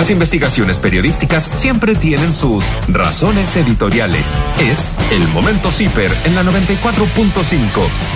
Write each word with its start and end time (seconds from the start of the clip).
Las 0.00 0.10
investigaciones 0.10 0.78
periodísticas 0.78 1.50
siempre 1.56 1.94
tienen 1.94 2.32
sus 2.32 2.64
razones 2.88 3.54
editoriales. 3.58 4.38
Es 4.58 4.88
el 5.10 5.28
momento 5.28 5.70
CIPER 5.70 6.10
en 6.24 6.34
la 6.34 6.42
94.5. 6.42 7.68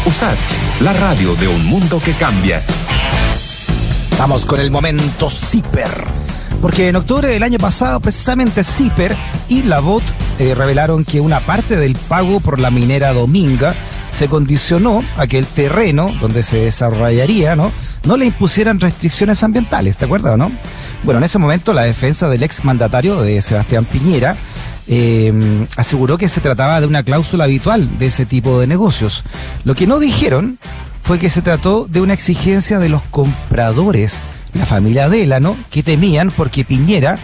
USACH, 0.07 0.81
la 0.81 0.95
radio 0.95 1.35
de 1.35 1.47
un 1.47 1.67
mundo 1.67 2.01
que 2.03 2.15
cambia. 2.15 2.62
Vamos 4.19 4.47
con 4.47 4.61
el 4.61 4.71
momento 4.71 5.29
CIPER. 5.29 6.07
Porque 6.62 6.89
en 6.89 6.97
octubre 6.97 7.29
del 7.29 7.43
año 7.43 7.59
pasado, 7.59 8.01
precisamente 8.01 8.64
CIPER 8.64 9.14
y 9.51 9.64
la 9.64 9.80
VOT 9.80 10.05
eh, 10.39 10.55
revelaron 10.55 11.05
que 11.05 11.21
una 11.21 11.41
parte 11.41 11.77
del 11.77 11.96
pago 11.96 12.41
por 12.41 12.61
la 12.61 12.71
minera 12.71 13.12
Dominga 13.12 13.75
se 14.11 14.29
condicionó 14.29 15.05
a 15.19 15.27
que 15.27 15.37
el 15.37 15.46
terreno 15.46 16.14
donde 16.19 16.43
se 16.43 16.61
desarrollaría, 16.61 17.57
¿no? 17.57 17.73
No 18.07 18.16
le 18.16 18.25
impusieran 18.25 18.80
restricciones 18.80 19.43
ambientales, 19.43 19.98
¿te 19.98 20.07
acuerdas, 20.07 20.39
no? 20.39 20.51
Bueno, 21.05 21.18
en 21.18 21.25
ese 21.25 21.39
momento 21.39 21.75
la 21.75 21.82
defensa 21.82 22.30
del 22.30 22.43
ex 22.43 22.64
mandatario 22.64 23.20
de 23.20 23.42
Sebastián 23.42 23.84
Piñera 23.84 24.37
eh, 24.87 25.66
aseguró 25.77 26.16
que 26.16 26.29
se 26.29 26.41
trataba 26.41 26.80
de 26.80 26.87
una 26.87 27.02
cláusula 27.02 27.45
habitual 27.45 27.98
de 27.98 28.06
ese 28.06 28.24
tipo 28.24 28.59
de 28.59 28.66
negocios. 28.66 29.23
Lo 29.65 29.74
que 29.74 29.87
no 29.87 29.98
dijeron 29.98 30.59
fue 31.02 31.19
que 31.19 31.29
se 31.29 31.43
trató 31.43 31.87
de 31.87 32.01
una 32.01 32.15
exigencia 32.15 32.79
de 32.79 32.88
los 32.88 33.02
compradores, 33.10 34.20
la 34.55 34.65
familia 34.65 35.10
Delano, 35.10 35.59
que 35.70 35.82
temían 35.82 36.30
porque 36.30 36.65
Piñera, 36.65 37.18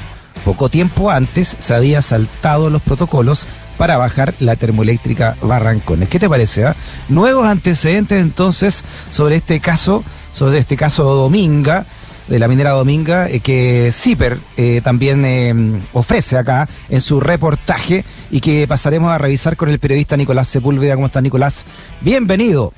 poco 0.44 0.68
tiempo 0.68 1.10
antes, 1.10 1.56
se 1.58 1.74
había 1.74 2.02
saltado 2.02 2.68
los 2.68 2.82
protocolos 2.82 3.46
para 3.78 3.96
bajar 3.96 4.34
la 4.40 4.56
termoeléctrica 4.56 5.36
Barrancones. 5.40 6.10
¿Qué 6.10 6.18
te 6.18 6.28
parece? 6.28 6.66
Ah? 6.66 6.76
Nuevos 7.08 7.46
antecedentes 7.46 8.20
entonces 8.20 8.84
sobre 9.10 9.36
este 9.36 9.58
caso, 9.60 10.04
sobre 10.34 10.58
este 10.58 10.76
caso 10.76 11.04
Dominga, 11.14 11.86
de 12.30 12.38
la 12.38 12.48
minera 12.48 12.70
Dominga, 12.70 13.28
eh, 13.28 13.40
que 13.40 13.90
CIPER 13.92 14.38
eh, 14.56 14.80
también 14.82 15.24
eh, 15.24 15.52
ofrece 15.92 16.38
acá 16.38 16.68
en 16.88 17.00
su 17.00 17.20
reportaje 17.20 18.04
y 18.30 18.40
que 18.40 18.66
pasaremos 18.68 19.10
a 19.10 19.18
revisar 19.18 19.56
con 19.56 19.68
el 19.68 19.80
periodista 19.80 20.16
Nicolás 20.16 20.48
Sepúlveda. 20.48 20.94
¿Cómo 20.94 21.08
está 21.08 21.20
Nicolás? 21.20 21.66
Bienvenido. 22.00 22.72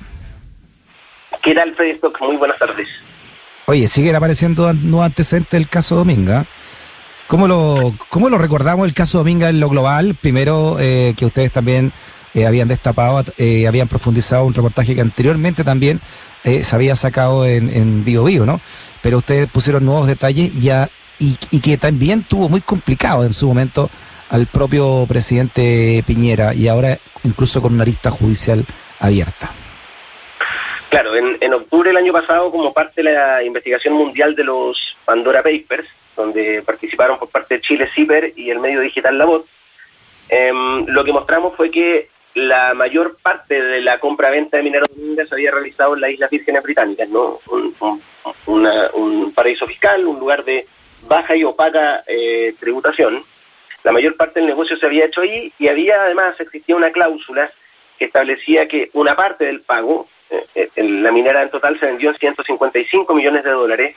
¿Qué 1.43 1.53
tal, 1.53 1.73
Freddy 1.75 1.99
Muy 2.21 2.37
buenas 2.37 2.57
tardes. 2.57 2.87
Oye, 3.67 3.87
siguen 3.87 4.15
apareciendo 4.15 4.73
nuevos 4.73 5.05
antecedentes 5.05 5.51
del 5.51 5.69
caso 5.69 5.95
Dominga. 5.95 6.45
¿Cómo 7.27 7.47
lo, 7.47 7.93
cómo 8.09 8.29
lo 8.29 8.39
recordamos 8.39 8.87
el 8.87 8.93
caso 8.93 9.19
Dominga 9.19 9.49
en 9.49 9.59
lo 9.59 9.69
global? 9.69 10.15
Primero, 10.19 10.77
eh, 10.79 11.13
que 11.15 11.25
ustedes 11.25 11.51
también 11.51 11.91
eh, 12.33 12.47
habían 12.47 12.67
destapado, 12.67 13.23
eh, 13.37 13.67
habían 13.67 13.87
profundizado 13.87 14.45
un 14.45 14.53
reportaje 14.53 14.95
que 14.95 15.01
anteriormente 15.01 15.63
también 15.63 15.99
se 16.43 16.75
había 16.75 16.93
sacado 16.97 17.45
en, 17.45 17.69
en 17.69 18.03
Bio 18.03 18.25
Bio, 18.25 18.45
¿no? 18.45 18.59
Pero 19.03 19.17
ustedes 19.17 19.47
pusieron 19.51 19.85
nuevos 19.85 20.07
detalles 20.07 20.51
ya, 20.59 20.89
y, 21.19 21.37
y 21.51 21.61
que 21.61 21.77
también 21.77 22.23
tuvo 22.23 22.49
muy 22.49 22.61
complicado 22.61 23.23
en 23.25 23.35
su 23.35 23.47
momento 23.47 23.91
al 24.29 24.47
propio 24.47 25.05
presidente 25.07 26.03
Piñera 26.07 26.55
y 26.55 26.67
ahora 26.67 26.97
incluso 27.23 27.61
con 27.61 27.75
una 27.75 27.85
lista 27.85 28.09
judicial 28.09 28.65
abierta. 28.99 29.51
Claro, 30.89 31.15
en, 31.15 31.37
en, 31.39 31.53
octubre 31.53 31.89
del 31.89 31.97
año 31.97 32.13
pasado, 32.13 32.51
como 32.51 32.73
parte 32.73 33.03
de 33.03 33.11
la 33.11 33.43
investigación 33.43 33.93
mundial 33.93 34.35
de 34.35 34.43
los 34.43 34.95
Pandora 35.05 35.43
Papers, 35.43 35.87
donde 36.15 36.61
participaron 36.61 37.17
por 37.17 37.29
parte 37.29 37.55
de 37.55 37.61
Chile 37.61 37.89
Ciper 37.93 38.33
y 38.35 38.49
el 38.49 38.59
medio 38.59 38.79
digital 38.81 39.17
La 39.17 39.25
Voz, 39.25 39.43
em, 40.29 40.85
lo 40.87 41.03
que 41.03 41.13
mostramos 41.13 41.55
fue 41.55 41.71
que 41.71 42.09
la 42.35 42.73
mayor 42.73 43.17
parte 43.21 43.61
de 43.61 43.81
la 43.81 43.99
compra-venta 43.99 44.57
de 44.57 44.63
mineros 44.63 44.89
de 44.93 45.25
se 45.27 45.35
había 45.35 45.51
realizado 45.51 45.95
en 45.95 46.01
las 46.01 46.11
Islas 46.11 46.31
Vírgenes 46.31 46.63
Británicas, 46.63 47.09
¿no? 47.09 47.39
Un, 47.47 47.75
un, 48.47 49.31
paraíso 49.33 49.67
fiscal, 49.67 50.05
un 50.05 50.19
lugar 50.19 50.43
de 50.43 50.65
baja 51.03 51.35
y 51.35 51.43
opaca 51.43 52.03
eh, 52.07 52.53
tributación. 52.59 53.23
La 53.83 53.91
mayor 53.91 54.15
parte 54.15 54.39
del 54.39 54.47
negocio 54.47 54.77
se 54.77 54.85
había 54.85 55.05
hecho 55.05 55.21
ahí 55.21 55.51
y 55.59 55.67
había 55.67 56.03
además 56.03 56.39
existía 56.39 56.75
una 56.75 56.91
cláusula 56.91 57.51
que 57.97 58.05
establecía 58.05 58.67
que 58.67 58.89
una 58.93 59.15
parte 59.15 59.45
del 59.45 59.61
pago 59.61 60.07
eh, 60.55 60.69
la 60.75 61.11
minera 61.11 61.43
en 61.43 61.49
total 61.49 61.79
se 61.79 61.85
vendió 61.85 62.09
en 62.09 62.15
155 62.15 63.13
millones 63.13 63.43
de 63.43 63.51
dólares 63.51 63.95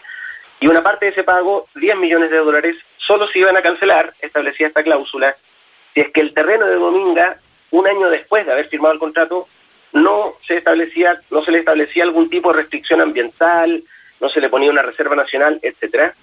y 0.61 0.67
una 0.67 0.83
parte 0.83 1.07
de 1.07 1.13
ese 1.13 1.25
pago, 1.25 1.69
10 1.75 1.97
millones 1.97 2.31
de 2.31 2.39
dólares, 2.39 2.77
solo 2.97 3.29
se 3.29 3.39
iban 3.39 3.57
a 3.57 3.63
cancelar, 3.63 4.13
establecía 4.21 4.69
esta 4.69 4.83
cláusula, 4.83 5.37
si 5.93 6.01
es 6.01 6.11
que 6.11 6.21
el 6.21 6.33
terreno 6.33 6.67
de 6.67 6.77
Dominga, 6.77 7.39
un 7.77 7.87
año 7.87 8.09
después 8.09 8.47
de 8.47 8.53
haber 8.53 8.69
firmado 8.69 8.95
el 8.95 8.99
contrato, 8.99 9.47
no 9.93 10.35
se 10.47 10.57
establecía, 10.57 11.21
no 11.31 11.45
se 11.45 11.53
le 11.53 11.59
establecía 11.59 12.05
algún 12.05 12.31
tipo 12.31 12.51
de 12.51 12.59
restricción 12.59 13.01
ambiental, 13.01 13.83
no 14.21 14.29
se 14.31 14.41
le 14.41 14.49
ponía 14.49 14.71
una 14.71 14.83
reserva 14.83 15.15
nacional, 15.15 15.59
etcétera. 15.63 16.15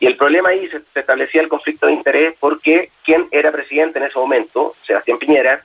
Y 0.00 0.06
el 0.06 0.16
problema 0.16 0.50
ahí 0.50 0.66
se, 0.68 0.80
se 0.94 1.00
establecía 1.00 1.42
el 1.42 1.48
conflicto 1.48 1.86
de 1.86 1.92
interés 1.92 2.34
porque 2.40 2.90
quien 3.04 3.28
era 3.30 3.52
presidente 3.52 3.98
en 3.98 4.06
ese 4.06 4.18
momento, 4.18 4.76
Sebastián 4.86 5.18
Piñera, 5.18 5.60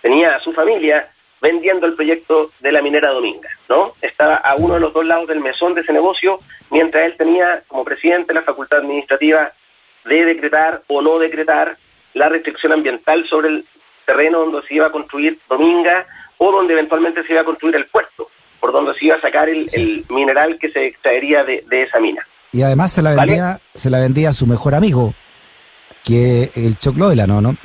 tenía 0.00 0.36
a 0.36 0.40
su 0.40 0.52
familia 0.52 1.10
vendiendo 1.40 1.86
el 1.86 1.94
proyecto 1.94 2.52
de 2.60 2.70
la 2.70 2.82
minera 2.82 3.10
Dominga, 3.10 3.48
¿no? 3.68 3.94
Estaba 4.00 4.36
a 4.36 4.54
uno 4.56 4.74
de 4.74 4.80
los 4.80 4.92
dos 4.92 5.06
lados 5.06 5.26
del 5.26 5.40
mesón 5.40 5.74
de 5.74 5.80
ese 5.80 5.92
negocio, 5.92 6.38
mientras 6.70 7.04
él 7.04 7.16
tenía 7.16 7.64
como 7.66 7.84
presidente 7.84 8.34
la 8.34 8.42
facultad 8.42 8.80
administrativa 8.80 9.52
de 10.04 10.24
decretar 10.24 10.82
o 10.86 11.02
no 11.02 11.18
decretar 11.18 11.76
la 12.14 12.28
restricción 12.28 12.72
ambiental 12.72 13.26
sobre 13.28 13.48
el 13.48 13.64
terreno 14.04 14.40
donde 14.40 14.66
se 14.66 14.74
iba 14.74 14.86
a 14.86 14.92
construir 14.92 15.38
Dominga 15.48 16.06
o 16.38 16.52
donde 16.52 16.74
eventualmente 16.74 17.22
se 17.24 17.32
iba 17.32 17.42
a 17.42 17.44
construir 17.44 17.76
el 17.76 17.86
puerto, 17.86 18.28
por 18.58 18.72
donde 18.72 18.94
se 18.94 19.06
iba 19.06 19.16
a 19.16 19.20
sacar 19.20 19.48
el, 19.48 19.68
mineral 20.08 20.58
que 20.58 20.70
se 20.70 20.86
extraería 20.86 21.44
de, 21.44 21.64
esa 21.70 22.00
mina. 22.00 22.26
Y 22.52 22.62
además 22.62 22.92
se 22.92 23.02
la 23.02 23.14
vendía, 23.14 23.60
se 23.74 23.90
la 23.90 24.00
vendía 24.00 24.30
a 24.30 24.32
su 24.32 24.46
mejor 24.46 24.74
amigo, 24.74 25.14
que 26.04 26.50
el 26.56 26.78
Choclo 26.78 27.08
de 27.08 27.16
la 27.16 27.26
¿no? 27.26 27.40
¿no? 27.40 27.56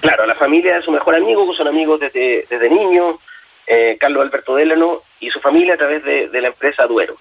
Claro, 0.00 0.26
la 0.26 0.34
familia 0.34 0.76
de 0.76 0.82
su 0.82 0.90
mejor 0.90 1.14
amigo, 1.14 1.50
que 1.50 1.56
son 1.56 1.68
amigos 1.68 2.00
desde, 2.00 2.46
desde 2.50 2.68
niño, 2.68 3.18
eh, 3.66 3.96
Carlos 3.98 4.22
Alberto 4.22 4.54
Delano 4.54 5.00
y 5.20 5.30
su 5.30 5.40
familia 5.40 5.74
a 5.74 5.78
través 5.78 6.04
de, 6.04 6.40
la 6.40 6.48
empresa 6.48 6.86
Duero. 6.86 7.16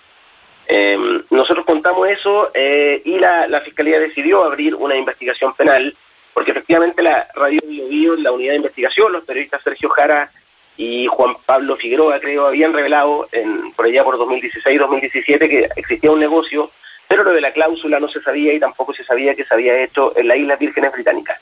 Eh, 0.68 0.98
nosotros 1.30 1.66
contamos 1.66 2.10
eso 2.10 2.52
eh, 2.54 3.02
y 3.06 3.18
la, 3.20 3.62
Fiscalía 3.64 4.00
decidió 4.00 4.44
abrir 4.44 4.76
una 4.76 4.98
investigación 4.98 5.54
penal, 5.54 5.96
porque 6.34 6.52
efectivamente 6.52 7.02
la 7.02 7.28
Radio 7.36 7.62
Bio, 7.66 8.16
la 8.16 8.32
unidad 8.32 8.52
de 8.52 8.58
investigación, 8.58 9.12
los 9.12 9.24
periodistas 9.24 9.62
Sergio 9.62 9.90
Jara 9.90 10.32
y 10.78 11.06
Juan 11.08 11.36
Pablo 11.46 11.76
Figueroa, 11.76 12.20
creo, 12.20 12.48
habían 12.48 12.74
revelado 12.74 13.28
en, 13.32 13.72
por 13.74 13.86
allá 13.86 14.04
por 14.04 14.18
2016-2017 14.18 15.50
que 15.50 15.70
existía 15.76 16.12
un 16.12 16.20
negocio, 16.20 16.72
pero 17.08 17.24
lo 17.24 17.32
de 17.32 17.42
la 17.42 17.54
cláusula 17.54 18.00
no 18.00 18.08
se 18.08 18.22
sabía 18.22 18.54
y 18.54 18.60
tampoco 18.60 18.94
se 18.94 19.04
sabía 19.04 19.36
que 19.36 19.44
se 19.44 19.54
había 19.54 19.84
hecho 19.84 20.18
en 20.18 20.28
las 20.28 20.38
Islas 20.38 20.60
Vírgenes 20.60 20.92
Británicas. 20.92 21.40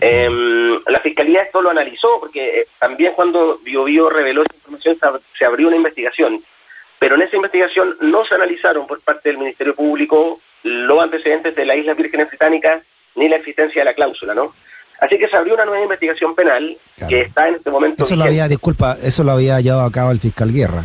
Eh, 0.00 0.28
la 0.86 1.00
Fiscalía 1.00 1.42
esto 1.42 1.60
lo 1.60 1.70
analizó 1.70 2.20
porque 2.20 2.60
eh, 2.60 2.66
también 2.78 3.12
cuando 3.12 3.58
BioBio 3.58 4.08
reveló 4.08 4.42
esa 4.42 4.54
información 4.54 4.96
se, 5.38 5.44
abrió 5.44 5.66
una 5.66 5.76
investigación, 5.76 6.42
pero 6.98 7.16
en 7.16 7.22
esa 7.22 7.36
investigación 7.36 7.96
no 8.00 8.24
se 8.24 8.34
analizaron 8.34 8.86
por 8.86 9.00
parte 9.02 9.28
del 9.28 9.38
Ministerio 9.38 9.74
Público 9.74 10.40
los 10.62 11.02
antecedentes 11.02 11.54
de 11.54 11.66
las 11.66 11.76
Islas 11.76 11.96
Vírgenes 11.98 12.28
Británicas 12.28 12.82
ni 13.16 13.28
la 13.28 13.36
existencia 13.36 13.82
de 13.82 13.84
la 13.84 13.94
cláusula, 13.94 14.34
¿no? 14.34 14.52
Así 15.00 15.18
que 15.18 15.28
se 15.28 15.36
abrió 15.36 15.54
una 15.54 15.64
nueva 15.64 15.82
investigación 15.82 16.34
penal 16.34 16.76
que 17.08 17.22
está 17.22 17.48
en 17.48 17.54
este 17.54 17.70
momento. 17.70 18.04
Eso 18.04 18.16
lo 18.16 18.24
había, 18.24 18.48
disculpa, 18.48 18.98
eso 19.02 19.24
lo 19.24 19.32
había 19.32 19.58
llevado 19.60 19.84
a 19.84 19.90
cabo 19.90 20.10
el 20.10 20.20
fiscal 20.20 20.52
Guerra. 20.52 20.84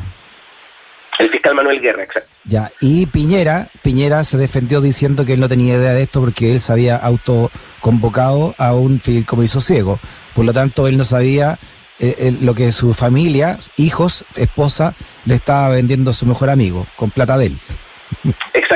El 1.19 1.29
fiscal 1.29 1.53
Manuel 1.53 1.81
Guerra, 1.81 2.03
exacto. 2.03 2.29
Ya, 2.45 2.71
y 2.79 3.05
Piñera, 3.07 3.67
Piñera 3.81 4.23
se 4.23 4.37
defendió 4.37 4.79
diciendo 4.79 5.25
que 5.25 5.33
él 5.33 5.39
no 5.39 5.49
tenía 5.49 5.75
idea 5.75 5.93
de 5.93 6.03
esto 6.03 6.21
porque 6.21 6.53
él 6.53 6.61
se 6.61 6.71
había 6.71 6.95
autoconvocado 6.95 8.53
a 8.57 8.73
un 8.73 8.99
fideicomiso 8.99 9.61
ciego. 9.61 9.99
Por 10.33 10.45
lo 10.45 10.53
tanto, 10.53 10.87
él 10.87 10.97
no 10.97 11.03
sabía 11.03 11.57
eh, 11.99 12.33
lo 12.41 12.53
que 12.53 12.71
su 12.71 12.93
familia, 12.93 13.57
hijos, 13.77 14.25
esposa, 14.35 14.93
le 15.25 15.35
estaba 15.35 15.69
vendiendo 15.69 16.11
a 16.11 16.13
su 16.13 16.25
mejor 16.25 16.49
amigo, 16.49 16.85
con 16.95 17.09
plata 17.09 17.37
de 17.37 17.47
él. 17.47 17.57
Exacto. 18.53 18.74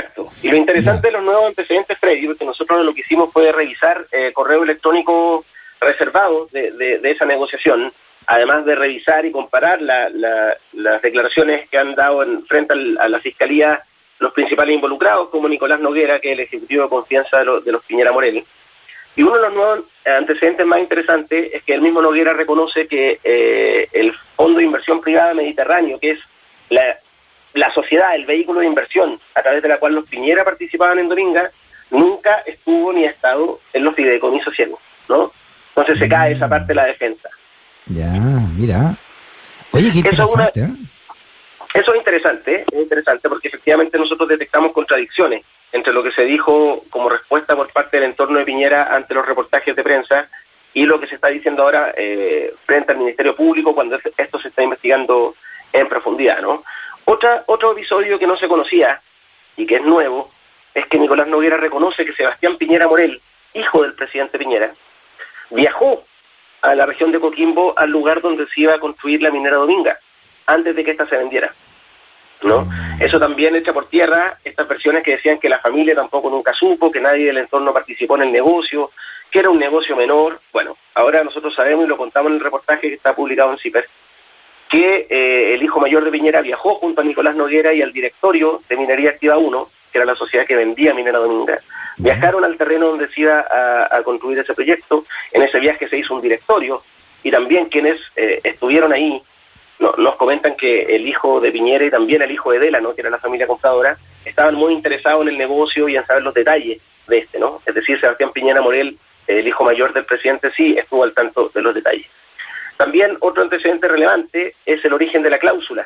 Y 0.49 0.51
lo 0.51 0.57
interesante 0.57 1.07
de 1.07 1.13
los 1.13 1.23
nuevos 1.23 1.47
antecedentes, 1.47 1.97
Freddy, 1.99 2.27
porque 2.27 2.45
nosotros 2.45 2.83
lo 2.83 2.93
que 2.93 3.01
hicimos 3.01 3.31
fue 3.31 3.51
revisar 3.51 4.05
eh, 4.11 4.31
correo 4.33 4.63
electrónico 4.63 5.45
reservado 5.79 6.47
de, 6.51 6.71
de 6.71 7.11
esa 7.11 7.25
negociación 7.25 7.91
además 8.29 8.63
de 8.63 8.75
revisar 8.75 9.25
y 9.25 9.31
comparar 9.31 9.81
las 9.81 11.01
declaraciones 11.01 11.67
que 11.67 11.79
han 11.79 11.95
dado 11.95 12.21
en, 12.21 12.45
frente 12.45 12.75
a 12.99 13.09
la 13.09 13.19
Fiscalía 13.19 13.81
los 14.19 14.33
principales 14.33 14.75
involucrados, 14.75 15.29
como 15.29 15.47
Nicolás 15.47 15.79
Noguera, 15.79 16.19
que 16.19 16.31
es 16.31 16.33
el 16.33 16.43
Ejecutivo 16.43 16.83
de 16.83 16.89
Confianza 16.89 17.39
de, 17.39 17.71
los 17.71 17.83
Piñera 17.85 18.11
Morel. 18.11 18.43
Y 19.15 19.23
uno 19.23 19.35
de 19.35 19.41
los 19.41 19.53
nuevos 19.53 19.79
antecedentes 20.05 20.65
más 20.65 20.79
interesantes 20.79 21.53
es 21.53 21.63
que 21.63 21.73
el 21.73 21.81
mismo 21.81 22.01
Noguera 22.03 22.33
reconoce 22.33 22.87
que 22.87 23.19
eh, 23.23 23.87
el 23.93 24.13
Fondo 24.35 24.59
de 24.59 24.65
Inversión 24.65 25.01
Privada 25.01 25.33
Mediterráneo, 25.33 25.99
que 25.99 26.11
es 26.11 26.19
la, 26.69 26.99
la 27.53 27.73
sociedad, 27.73 28.15
el 28.15 28.25
vehículo 28.25 28.59
de 28.59 28.67
inversión 28.67 29.19
a 29.35 29.41
través 29.41 29.61
de 29.61 29.69
la 29.69 29.77
cual 29.77 29.95
los 29.95 30.05
Piñera 30.05 30.43
participaban 30.43 30.99
en 30.99 31.09
Dominga, 31.09 31.49
nunca 31.89 32.43
estuvo 32.45 32.93
ni 32.93 33.05
ha 33.05 33.09
estado 33.09 33.59
en 33.73 33.83
los 33.83 33.95
fideicomisos 33.95 34.53
ciegos, 34.55 34.79
¿no? 35.07 35.31
Entonces 35.69 35.99
se 35.99 36.09
cae 36.09 36.33
esa 36.33 36.47
parte 36.47 36.67
de 36.67 36.75
la 36.75 36.85
defensa. 36.85 37.29
Ya, 37.87 38.11
mira. 38.57 38.95
Oye, 39.71 39.91
qué 39.91 39.99
interesante. 39.99 40.59
¿eh? 40.61 40.67
Eso, 41.73 41.93
es 41.93 41.97
interesante, 41.97 42.65
es 42.71 42.79
interesante 42.79 43.29
porque 43.29 43.47
efectivamente 43.47 43.97
nosotros 43.97 44.27
detectamos 44.27 44.71
contradicciones 44.71 45.43
entre 45.71 45.93
lo 45.93 46.01
que 46.03 46.11
se 46.11 46.23
dijo 46.23 46.83
como 46.89 47.09
respuesta 47.09 47.55
por 47.55 47.71
parte 47.71 47.97
del 47.97 48.09
entorno 48.09 48.39
de 48.39 48.45
Piñera 48.45 48.95
ante 48.95 49.13
los 49.13 49.25
reportajes 49.25 49.75
de 49.75 49.83
prensa 49.83 50.27
y 50.73 50.83
lo 50.83 50.99
que 50.99 51.07
se 51.07 51.15
está 51.15 51.27
diciendo 51.27 51.63
ahora 51.63 51.93
eh, 51.95 52.53
frente 52.65 52.91
al 52.91 52.97
Ministerio 52.97 53.35
Público 53.35 53.73
cuando 53.75 53.99
esto 54.17 54.39
se 54.39 54.47
está 54.47 54.63
investigando 54.63 55.35
en 55.71 55.87
profundidad, 55.87 56.41
¿no? 56.41 56.63
Otra, 57.11 57.43
otro 57.47 57.71
episodio 57.71 58.19
que 58.19 58.27
no 58.27 58.37
se 58.37 58.47
conocía 58.47 59.01
y 59.57 59.65
que 59.65 59.77
es 59.77 59.81
nuevo 59.81 60.29
es 60.75 60.85
que 60.85 60.99
Nicolás 60.99 61.27
Noguera 61.27 61.57
reconoce 61.57 62.05
que 62.05 62.13
Sebastián 62.13 62.55
Piñera 62.55 62.87
Morel, 62.87 63.19
hijo 63.55 63.81
del 63.81 63.95
presidente 63.95 64.37
Piñera, 64.37 64.71
viajó 65.49 66.03
a 66.61 66.75
la 66.75 66.85
región 66.85 67.11
de 67.11 67.19
Coquimbo 67.19 67.73
al 67.75 67.89
lugar 67.89 68.21
donde 68.21 68.45
se 68.45 68.61
iba 68.61 68.75
a 68.75 68.79
construir 68.79 69.23
la 69.23 69.31
minera 69.31 69.57
Dominga, 69.57 69.97
antes 70.45 70.75
de 70.75 70.83
que 70.83 70.91
ésta 70.91 71.07
se 71.07 71.17
vendiera. 71.17 71.51
¿no? 72.43 72.65
Mm. 72.65 73.01
Eso 73.01 73.19
también 73.19 73.55
echa 73.55 73.73
por 73.73 73.89
tierra 73.89 74.37
estas 74.43 74.67
versiones 74.67 75.01
que 75.01 75.13
decían 75.13 75.39
que 75.39 75.49
la 75.49 75.57
familia 75.57 75.95
tampoco 75.95 76.29
nunca 76.29 76.53
supo, 76.53 76.91
que 76.91 77.01
nadie 77.01 77.25
del 77.25 77.39
entorno 77.39 77.73
participó 77.73 78.17
en 78.17 78.21
el 78.21 78.31
negocio, 78.31 78.91
que 79.31 79.39
era 79.39 79.49
un 79.49 79.57
negocio 79.57 79.95
menor. 79.95 80.39
Bueno, 80.53 80.77
ahora 80.93 81.23
nosotros 81.23 81.55
sabemos 81.55 81.85
y 81.85 81.89
lo 81.89 81.97
contamos 81.97 82.29
en 82.29 82.37
el 82.37 82.43
reportaje 82.43 82.87
que 82.87 82.93
está 82.93 83.15
publicado 83.15 83.51
en 83.51 83.57
CIPER, 83.57 83.87
que 84.69 85.07
eh, 85.09 85.55
el 85.55 85.63
hijo 85.63 85.79
mayor 85.79 86.03
de 86.03 86.11
Piñera 86.11 86.41
viajó 86.41 86.75
junto 86.75 87.01
a 87.01 87.03
Nicolás 87.03 87.35
Noguera 87.35 87.73
y 87.73 87.81
al 87.81 87.91
directorio 87.91 88.61
de 88.69 88.77
Minería 88.77 89.09
Activa 89.09 89.37
1, 89.37 89.69
que 89.91 89.97
era 89.97 90.05
la 90.05 90.15
sociedad 90.15 90.45
que 90.45 90.55
vendía 90.55 90.93
Minera 90.93 91.17
Dominga, 91.17 91.59
viajaron 91.97 92.45
al 92.45 92.55
terreno 92.57 92.87
donde 92.87 93.07
se 93.07 93.21
iba 93.21 93.39
a, 93.39 94.01
construir 94.03 94.37
ese 94.37 94.53
proyecto. 94.53 95.05
En 95.31 95.41
ese 95.41 95.59
viaje 95.59 95.89
se 95.89 95.97
hizo 95.97 96.13
un 96.13 96.21
directorio 96.21 96.83
y 97.23 97.31
también 97.31 97.65
quienes 97.65 97.99
eh, 98.15 98.39
estuvieron 98.43 98.93
ahí 98.93 99.21
nos 99.79 100.15
comentan 100.17 100.55
que 100.55 100.81
el 100.81 101.07
hijo 101.07 101.39
de 101.39 101.51
Piñera 101.51 101.85
y 101.85 101.89
también 101.89 102.21
el 102.21 102.31
hijo 102.31 102.51
de 102.51 102.59
Dela, 102.59 102.81
¿no? 102.81 102.93
que 102.93 103.01
era 103.01 103.09
la 103.09 103.17
familia 103.17 103.47
compradora, 103.47 103.97
estaban 104.25 104.55
muy 104.55 104.73
interesados 104.73 105.21
en 105.21 105.29
el 105.29 105.37
negocio 105.37 105.87
y 105.87 105.95
en 105.95 106.05
saber 106.05 106.21
los 106.21 106.33
detalles 106.33 106.81
de 107.07 107.17
este, 107.17 107.39
¿no? 107.39 107.61
Es 107.65 107.73
decir, 107.73 107.99
Sebastián 107.99 108.31
Piñera 108.31 108.61
Morel, 108.61 108.97
el 109.25 109.47
hijo 109.47 109.63
mayor 109.63 109.93
del 109.93 110.03
presidente, 110.03 110.51
sí 110.51 110.75
estuvo 110.77 111.03
al 111.03 111.13
tanto 111.13 111.49
de 111.53 111.61
los 111.61 111.73
detalles. 111.73 112.07
También 112.79 113.17
otro 113.19 113.43
antecedente 113.43 113.89
relevante 113.89 114.55
es 114.65 114.85
el 114.85 114.93
origen 114.93 115.21
de 115.21 115.29
la 115.29 115.37
cláusula. 115.37 115.85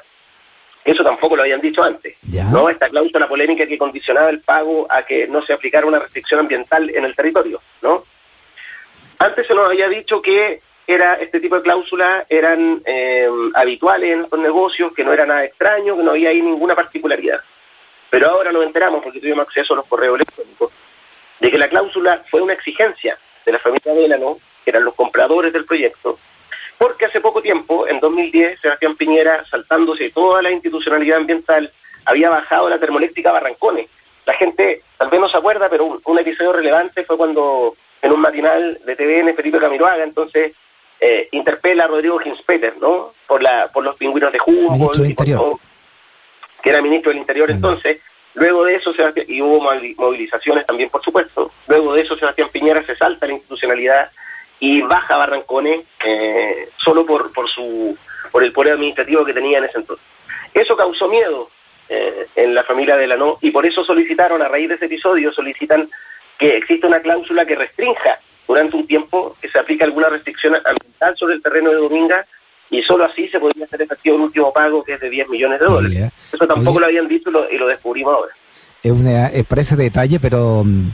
Eso 0.85 1.03
tampoco 1.03 1.35
lo 1.35 1.41
habían 1.41 1.59
dicho 1.59 1.81
antes, 1.81 2.17
¿no? 2.51 2.69
Esta 2.69 2.87
cláusula 2.87 3.27
polémica 3.27 3.65
que 3.65 3.79
condicionaba 3.79 4.29
el 4.29 4.41
pago 4.41 4.85
a 4.87 5.01
que 5.01 5.27
no 5.27 5.43
se 5.43 5.53
aplicara 5.53 5.87
una 5.87 5.97
restricción 5.97 6.41
ambiental 6.41 6.91
en 6.91 7.03
el 7.03 7.15
territorio, 7.15 7.59
¿no? 7.81 8.03
Antes 9.17 9.47
se 9.47 9.55
nos 9.55 9.69
había 9.69 9.89
dicho 9.89 10.21
que 10.21 10.61
era 10.85 11.15
este 11.15 11.39
tipo 11.39 11.55
de 11.55 11.63
cláusulas 11.63 12.27
eran 12.29 12.83
eh, 12.85 13.27
habituales 13.55 14.13
en 14.13 14.27
los 14.29 14.39
negocios, 14.39 14.93
que 14.93 15.03
no 15.03 15.13
era 15.13 15.25
nada 15.25 15.45
extraño, 15.45 15.97
que 15.97 16.03
no 16.03 16.11
había 16.11 16.29
ahí 16.29 16.43
ninguna 16.43 16.75
particularidad. 16.75 17.39
Pero 18.11 18.29
ahora 18.29 18.51
nos 18.51 18.65
enteramos, 18.65 19.01
porque 19.01 19.19
tuvimos 19.19 19.47
acceso 19.47 19.73
a 19.73 19.77
los 19.77 19.87
correos 19.87 20.17
electrónicos, 20.17 20.71
de 21.39 21.49
que 21.49 21.57
la 21.57 21.69
cláusula 21.69 22.23
fue 22.29 22.41
una 22.41 22.53
exigencia 22.53 23.17
de 23.43 23.51
la 23.51 23.57
familia 23.57 23.95
Delano, 23.95 24.37
que 24.63 24.69
eran 24.69 24.85
los 24.85 24.93
compradores 24.93 25.51
del 25.51 25.65
proyecto, 25.65 26.19
porque 26.83 27.05
hace 27.05 27.21
poco 27.21 27.41
tiempo, 27.41 27.87
en 27.87 28.01
2010, 28.01 28.59
Sebastián 28.59 28.97
Piñera, 28.97 29.45
saltándose 29.49 30.09
toda 30.09 30.41
la 30.41 30.51
institucionalidad 30.51 31.19
ambiental, 31.19 31.71
había 32.03 32.29
bajado 32.29 32.67
la 32.67 32.77
termoeléctrica 32.77 33.31
Barrancones. 33.31 33.87
La 34.25 34.33
gente 34.33 34.81
tal 34.97 35.09
vez 35.09 35.21
no 35.21 35.29
se 35.29 35.37
acuerda, 35.37 35.69
pero 35.69 35.85
un, 35.85 36.01
un 36.03 36.19
episodio 36.19 36.51
relevante 36.51 37.05
fue 37.05 37.15
cuando 37.15 37.73
en 38.01 38.11
un 38.11 38.19
matinal 38.19 38.81
de 38.85 38.95
TVN 38.97 39.33
Felipe 39.33 39.59
Camiroaga, 39.59 40.03
entonces 40.03 40.51
eh, 40.99 41.29
interpela 41.31 41.85
a 41.85 41.87
Rodrigo 41.87 42.19
Ginspeter, 42.19 42.73
¿no? 42.81 43.13
Por, 43.27 43.41
la, 43.41 43.69
por 43.69 43.85
los 43.85 43.95
pingüinos 43.95 44.33
de 44.33 44.39
Humboldt, 44.45 45.61
que 46.61 46.69
era 46.69 46.81
ministro 46.81 47.11
del 47.11 47.19
Interior 47.19 47.49
entonces. 47.49 48.01
Luego 48.33 48.65
de 48.65 48.75
eso, 48.75 48.91
y 49.27 49.41
hubo 49.41 49.71
movilizaciones 49.97 50.65
también, 50.65 50.89
por 50.89 51.01
supuesto. 51.01 51.49
Luego 51.65 51.93
de 51.93 52.01
eso, 52.01 52.17
Sebastián 52.17 52.49
Piñera 52.51 52.83
se 52.83 52.97
salta 52.97 53.25
la 53.25 53.33
institucionalidad 53.33 54.11
y 54.59 54.81
baja 54.81 55.17
Barrancones 55.17 55.81
eh, 56.05 56.69
solo 56.77 57.05
por, 57.05 57.31
por, 57.33 57.49
su, 57.49 57.97
por 58.31 58.43
el 58.43 58.51
poder 58.51 58.73
administrativo 58.73 59.25
que 59.25 59.33
tenía 59.33 59.57
en 59.57 59.65
ese 59.65 59.79
entonces. 59.79 60.05
Eso 60.53 60.75
causó 60.75 61.07
miedo 61.07 61.49
eh, 61.89 62.27
en 62.35 62.55
la 62.55 62.63
familia 62.63 62.95
de 62.95 63.07
la 63.07 63.17
no 63.17 63.37
y 63.41 63.51
por 63.51 63.65
eso 63.65 63.83
solicitaron, 63.83 64.41
a 64.41 64.47
raíz 64.47 64.69
de 64.69 64.75
ese 64.75 64.85
episodio, 64.85 65.31
solicitan 65.31 65.89
que 66.37 66.57
exista 66.57 66.87
una 66.87 67.01
cláusula 67.01 67.45
que 67.45 67.55
restrinja 67.55 68.19
durante 68.47 68.77
un 68.77 68.87
tiempo 68.87 69.35
que 69.41 69.49
se 69.49 69.59
aplique 69.59 69.83
alguna 69.83 70.09
restricción 70.09 70.55
ambiental 70.55 71.15
sobre 71.17 71.35
el 71.35 71.41
terreno 71.41 71.71
de 71.71 71.77
Dominga 71.77 72.25
y 72.69 72.81
solo 72.83 73.05
así 73.05 73.27
se 73.27 73.39
podría 73.39 73.65
hacer 73.65 73.81
efectivo 73.81 74.15
el 74.15 74.21
último 74.23 74.51
pago 74.51 74.83
que 74.83 74.93
es 74.93 74.99
de 74.99 75.09
10 75.09 75.29
millones 75.29 75.59
de 75.59 75.65
dólares. 75.65 76.11
Eso 76.31 76.47
tampoco 76.47 76.79
lo 76.79 76.85
habían 76.85 77.07
dicho 77.07 77.29
y 77.51 77.57
lo, 77.57 77.67
descubrimos 77.67 78.15
ahora. 78.15 78.31
Es 78.81 78.91
una, 78.91 79.29
parece 79.47 79.75
detalle, 79.75 80.19
pero 80.19 80.63
mm, 80.65 80.89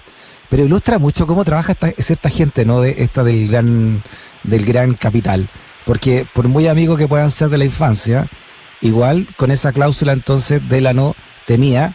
pero 0.50 0.66
ilustra 0.66 1.00
mucho 1.00 1.28
cómo 1.28 1.46
trabaja 1.46 1.74
esta, 1.74 1.92
cierta 1.92 2.30
gente, 2.30 2.66
¿no? 2.66 2.82
De 2.82 2.96
esta 3.04 3.24
del 3.24 3.48
gran 3.48 4.02
del 4.44 4.66
gran 4.66 4.94
capital, 4.94 5.48
porque 5.86 6.26
por 6.34 6.48
muy 6.48 6.68
amigos 6.68 6.98
que 6.98 7.08
puedan 7.08 7.32
ser 7.32 7.50
de 7.50 7.58
la 7.58 7.66
infancia, 7.66 8.28
igual 8.82 9.28
con 9.36 9.52
esa 9.52 9.72
cláusula 9.72 10.14
entonces 10.14 10.68
de 10.68 10.82
la 10.82 10.94
no 10.94 11.16
temía 11.46 11.94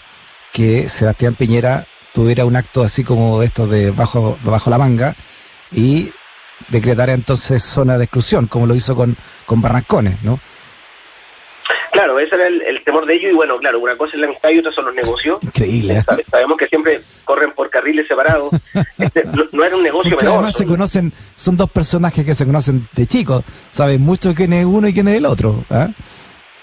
que 0.52 0.88
Sebastián 0.88 1.34
Piñera 1.34 1.86
tuviera 2.12 2.44
un 2.44 2.54
acto 2.56 2.82
así 2.82 3.02
como 3.02 3.40
de 3.40 3.46
estos 3.46 3.70
de 3.70 3.90
bajo 3.90 4.38
bajo 4.44 4.70
la 4.70 4.78
manga 4.78 5.16
y 5.72 6.10
decretar 6.68 7.10
entonces 7.10 7.62
zona 7.62 7.98
de 7.98 8.04
exclusión, 8.04 8.46
como 8.46 8.66
lo 8.66 8.74
hizo 8.74 8.94
con, 8.94 9.16
con 9.46 9.60
Barrancones, 9.60 10.22
¿no? 10.22 10.38
Claro, 11.94 12.18
ese 12.18 12.34
era 12.34 12.48
el, 12.48 12.82
temor 12.82 13.06
de 13.06 13.14
ellos 13.14 13.30
y 13.30 13.34
bueno, 13.36 13.56
claro, 13.56 13.78
una 13.78 13.96
cosa 13.96 14.14
es 14.14 14.20
la 14.20 14.26
amistad 14.26 14.50
y 14.50 14.58
otra 14.58 14.72
son 14.72 14.86
los 14.86 14.96
negocios. 14.96 15.38
Increíble. 15.44 15.98
¿eh? 15.98 16.24
Sabemos 16.28 16.58
que 16.58 16.66
siempre 16.66 17.00
corren 17.24 17.52
por 17.52 17.70
carriles 17.70 18.08
separados. 18.08 18.50
Este, 18.98 19.24
no, 19.52 19.64
era 19.64 19.76
un 19.76 19.82
negocio 19.82 20.16
menor. 20.16 20.34
Además 20.34 20.56
se 20.56 20.66
conocen, 20.66 21.12
son 21.34 21.56
dos 21.56 21.68
personajes 21.70 22.24
que 22.24 22.34
se 22.34 22.46
conocen 22.46 22.80
de 22.94 23.06
chicos, 23.06 23.44
saben 23.70 24.00
mucho 24.00 24.34
quién 24.34 24.52
es 24.52 24.64
uno 24.64 24.88
y 24.88 24.94
quién 24.94 25.08
es 25.08 25.16
el 25.16 25.26
otro. 25.26 25.64
¿eh? 25.70 25.88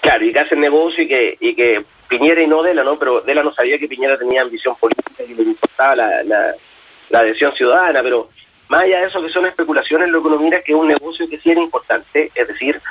Claro, 0.02 0.26
y 0.26 0.34
que 0.34 0.40
hacen 0.40 0.60
negocio 0.60 1.04
y 1.04 1.08
que, 1.08 1.38
y 1.40 1.56
que 1.56 1.86
Piñera 2.08 2.42
y 2.42 2.48
no 2.48 2.64
Dela, 2.64 2.84
¿no? 2.84 2.98
Pero 2.98 3.22
Dela 3.22 3.44
no 3.44 3.54
sabía 3.54 3.78
que 3.78 3.88
Piñera 3.88 4.18
tenía 4.18 4.42
ambición 4.42 4.76
política 4.80 5.24
y 5.24 5.34
le 5.34 5.44
importaba 5.44 5.96
la, 5.96 6.24
la, 6.24 6.54
la 7.10 7.20
adhesión 7.20 7.54
ciudadana, 7.54 8.02
pero 8.02 8.30
más 8.70 8.84
allá 8.84 9.02
de 9.02 9.08
eso 9.08 9.22
que 9.22 9.30
son 9.30 9.46
especulaciones, 9.46 10.10
lo 10.10 10.22
que 10.22 10.28
uno 10.28 10.40
mira 10.40 10.58
es 10.58 10.64
que 10.64 10.72
es 10.72 10.78
un 10.78 10.88
negocio 10.88 11.30
que 11.30 11.38
sí 11.38 11.52
era 11.52 11.62
importante, 11.62 12.32
es 12.34 12.48
decir, 12.48 12.82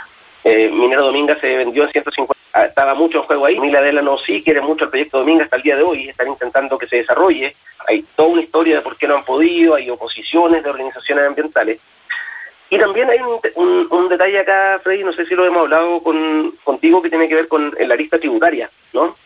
eh, 0.44 0.70
Minero 0.70 1.06
Dominga 1.06 1.38
se 1.38 1.48
vendió 1.56 1.84
en 1.84 1.90
150, 1.90 2.34
ah, 2.54 2.64
estaba 2.64 2.94
mucho 2.94 3.18
en 3.18 3.24
juego 3.24 3.46
ahí, 3.46 3.60
Miladela 3.60 4.02
no 4.02 4.18
sí 4.18 4.42
quiere 4.42 4.60
mucho 4.60 4.84
el 4.84 4.90
proyecto 4.90 5.18
Dominga 5.18 5.44
hasta 5.44 5.56
el 5.56 5.62
día 5.62 5.76
de 5.76 5.82
hoy, 5.82 6.08
están 6.08 6.28
intentando 6.28 6.78
que 6.78 6.86
se 6.86 6.96
desarrolle, 6.96 7.54
hay 7.88 8.04
toda 8.14 8.28
una 8.28 8.42
historia 8.42 8.76
de 8.76 8.82
por 8.82 8.96
qué 8.96 9.06
no 9.06 9.16
han 9.16 9.24
podido, 9.24 9.74
hay 9.74 9.90
oposiciones 9.90 10.62
de 10.62 10.70
organizaciones 10.70 11.26
ambientales. 11.26 11.80
Y 12.72 12.78
también 12.78 13.10
hay 13.10 13.18
un, 13.56 14.08
detalle 14.08 14.38
acá, 14.38 14.80
Freddy, 14.82 15.02
no 15.02 15.12
sé 15.12 15.24
si 15.26 15.34
lo 15.34 15.44
hemos 15.44 15.62
hablado 15.62 16.00
con, 16.02 16.52
contigo, 16.62 17.02
que 17.02 17.10
tiene 17.10 17.28
que 17.28 17.34
ver 17.34 17.48
con 17.48 17.74
la 17.80 17.96
lista 17.96 18.16
tributaria, 18.16 18.70
¿no? 18.92 19.16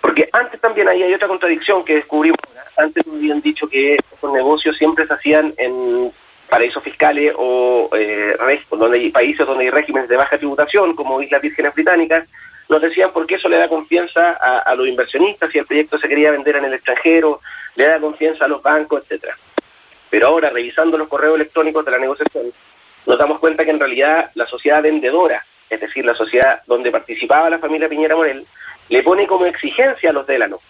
Porque 0.00 0.28
antes 0.32 0.60
también 0.60 0.88
ahí 0.88 1.02
hay 1.02 1.14
otra 1.14 1.28
contradicción 1.28 1.84
que 1.84 1.96
descubrimos. 1.96 2.38
Antes 2.76 3.06
nos 3.06 3.16
habían 3.16 3.40
dicho 3.40 3.68
que 3.68 3.94
estos 3.94 4.32
negocios 4.32 4.76
siempre 4.76 5.06
se 5.06 5.12
hacían 5.12 5.54
en 5.58 6.10
paraísos 6.50 6.82
fiscales 6.82 7.32
o 7.36 7.88
eh, 7.96 8.36
donde 8.70 8.98
hay 8.98 9.10
países 9.10 9.46
donde 9.46 9.64
hay 9.64 9.70
regímenes 9.70 10.08
de 10.08 10.16
baja 10.16 10.36
tributación, 10.36 10.94
como 10.94 11.22
Islas 11.22 11.40
Vírgenes 11.40 11.74
Británicas, 11.74 12.26
nos 12.68 12.82
decían 12.82 13.10
porque 13.12 13.36
eso 13.36 13.48
le 13.48 13.58
da 13.58 13.68
confianza 13.68 14.32
a, 14.32 14.74
los 14.74 14.86
inversionistas 14.86 15.50
si 15.50 15.58
el 15.58 15.66
proyecto 15.66 15.98
se 15.98 16.08
quería 16.08 16.30
vender 16.30 16.56
en 16.56 16.66
el 16.66 16.74
extranjero, 16.74 17.40
le 17.74 17.86
da 17.86 17.98
confianza 17.98 18.44
a 18.44 18.48
los 18.48 18.62
bancos, 18.62 19.02
etcétera. 19.02 19.36
Pero 20.08 20.28
ahora, 20.28 20.50
revisando 20.50 20.98
los 20.98 21.08
correos 21.08 21.36
electrónicos 21.36 21.84
de 21.84 21.90
la 21.90 21.98
negociación, 21.98 22.52
nos 23.06 23.18
damos 23.18 23.38
cuenta 23.38 23.64
que 23.64 23.70
en 23.70 23.80
realidad 23.80 24.30
la 24.34 24.46
sociedad 24.46 24.82
vendedora, 24.82 25.44
es 25.68 25.80
decir, 25.80 26.04
la 26.04 26.14
sociedad 26.14 26.62
donde 26.66 26.90
participaba 26.90 27.50
la 27.50 27.58
familia 27.58 27.88
Piñera 27.88 28.16
Morel, 28.16 28.44
le 28.88 29.02
pone 29.02 29.26
como 29.26 29.46
exigencia 29.46 30.10
a 30.10 30.12
los 30.12 30.26
Delano 30.26 30.60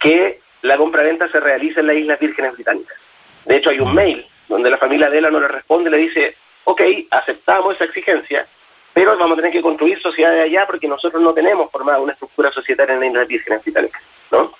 que 0.00 0.40
la 0.62 0.76
compraventa 0.76 1.28
se 1.28 1.40
realice 1.40 1.80
en 1.80 1.86
las 1.86 1.96
Islas 1.96 2.20
Vírgenes 2.20 2.52
Británicas. 2.54 2.96
De 3.44 3.56
hecho, 3.56 3.70
hay 3.70 3.80
un 3.80 3.94
mail 3.94 4.24
donde 4.48 4.70
la 4.70 4.78
familia 4.78 5.10
Delano 5.10 5.40
le 5.40 5.48
responde 5.48 5.90
le 5.90 5.98
dice, 5.98 6.36
ok, 6.64 6.80
aceptamos 7.10 7.74
esa 7.74 7.84
exigencia, 7.84 8.46
pero 8.92 9.16
vamos 9.16 9.36
a 9.36 9.40
tener 9.40 9.52
que 9.52 9.62
construir 9.62 10.00
sociedades 10.00 10.44
allá 10.44 10.66
porque 10.66 10.88
nosotros 10.88 11.22
no 11.22 11.32
tenemos 11.32 11.70
formada 11.70 12.00
una 12.00 12.12
estructura 12.12 12.50
societaria 12.50 12.94
en 12.94 13.00
las 13.00 13.10
Islas 13.10 13.28
Vírgenes 13.28 13.64
Británicas, 13.64 14.02
¿no? 14.30 14.52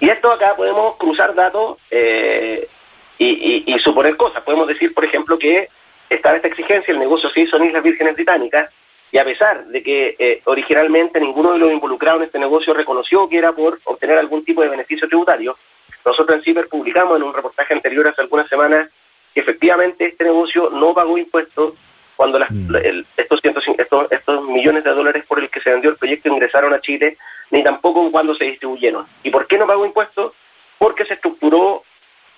Y 0.00 0.10
esto 0.10 0.32
acá 0.32 0.54
podemos 0.56 0.96
cruzar 0.96 1.34
datos 1.34 1.78
eh, 1.90 2.68
y, 3.16 3.72
y, 3.72 3.78
suponer 3.78 4.16
cosas. 4.16 4.42
Podemos 4.42 4.66
decir, 4.66 4.92
por 4.92 5.04
ejemplo, 5.04 5.38
que 5.38 5.68
estaba 6.10 6.36
esta 6.36 6.48
exigencia, 6.48 6.92
el 6.92 6.98
negocio 6.98 7.30
se 7.30 7.40
hizo 7.40 7.56
en 7.56 7.66
Islas 7.66 7.84
Vírgenes 7.84 8.14
Británicas, 8.14 8.70
y 9.14 9.18
a 9.18 9.24
pesar 9.24 9.66
de 9.66 9.80
que 9.80 10.16
eh, 10.18 10.42
originalmente 10.46 11.20
ninguno 11.20 11.52
de 11.52 11.60
los 11.60 11.72
involucrados 11.72 12.20
en 12.20 12.26
este 12.26 12.40
negocio 12.40 12.74
reconoció 12.74 13.28
que 13.28 13.38
era 13.38 13.52
por 13.52 13.78
obtener 13.84 14.18
algún 14.18 14.44
tipo 14.44 14.60
de 14.60 14.68
beneficio 14.68 15.06
tributario, 15.06 15.56
nosotros 16.04 16.36
en 16.38 16.42
CIPER 16.44 16.68
publicamos 16.68 17.16
en 17.16 17.22
un 17.22 17.34
reportaje 17.34 17.74
anterior 17.74 18.06
hace 18.08 18.20
algunas 18.20 18.48
semanas 18.48 18.88
que 19.32 19.40
efectivamente 19.40 20.06
este 20.06 20.24
negocio 20.24 20.70
no 20.70 20.94
pagó 20.94 21.18
impuestos 21.18 21.74
cuando 22.16 22.38
las, 22.38 22.50
Mm. 22.50 22.76
el- 22.76 23.06
estos, 23.16 23.40
150 23.40 23.82
estos, 23.82 24.12
estos 24.12 24.44
millones 24.48 24.84
de 24.84 24.90
dólares 24.90 25.24
por 25.26 25.40
el 25.40 25.48
que 25.50 25.60
se 25.60 25.70
vendió 25.70 25.90
el 25.90 25.96
proyecto 25.96 26.28
ingresaron 26.28 26.72
a 26.72 26.80
Chile, 26.80 27.16
ni 27.50 27.62
tampoco 27.64 28.10
cuando 28.12 28.34
se 28.34 28.44
distribuyeron. 28.44 29.06
¿Y 29.24 29.30
por 29.30 29.46
qué 29.46 29.58
no 29.58 29.66
pagó 29.66 29.84
impuestos? 29.84 30.32
Porque 30.78 31.04
se 31.04 31.14
estructuró 31.14 31.82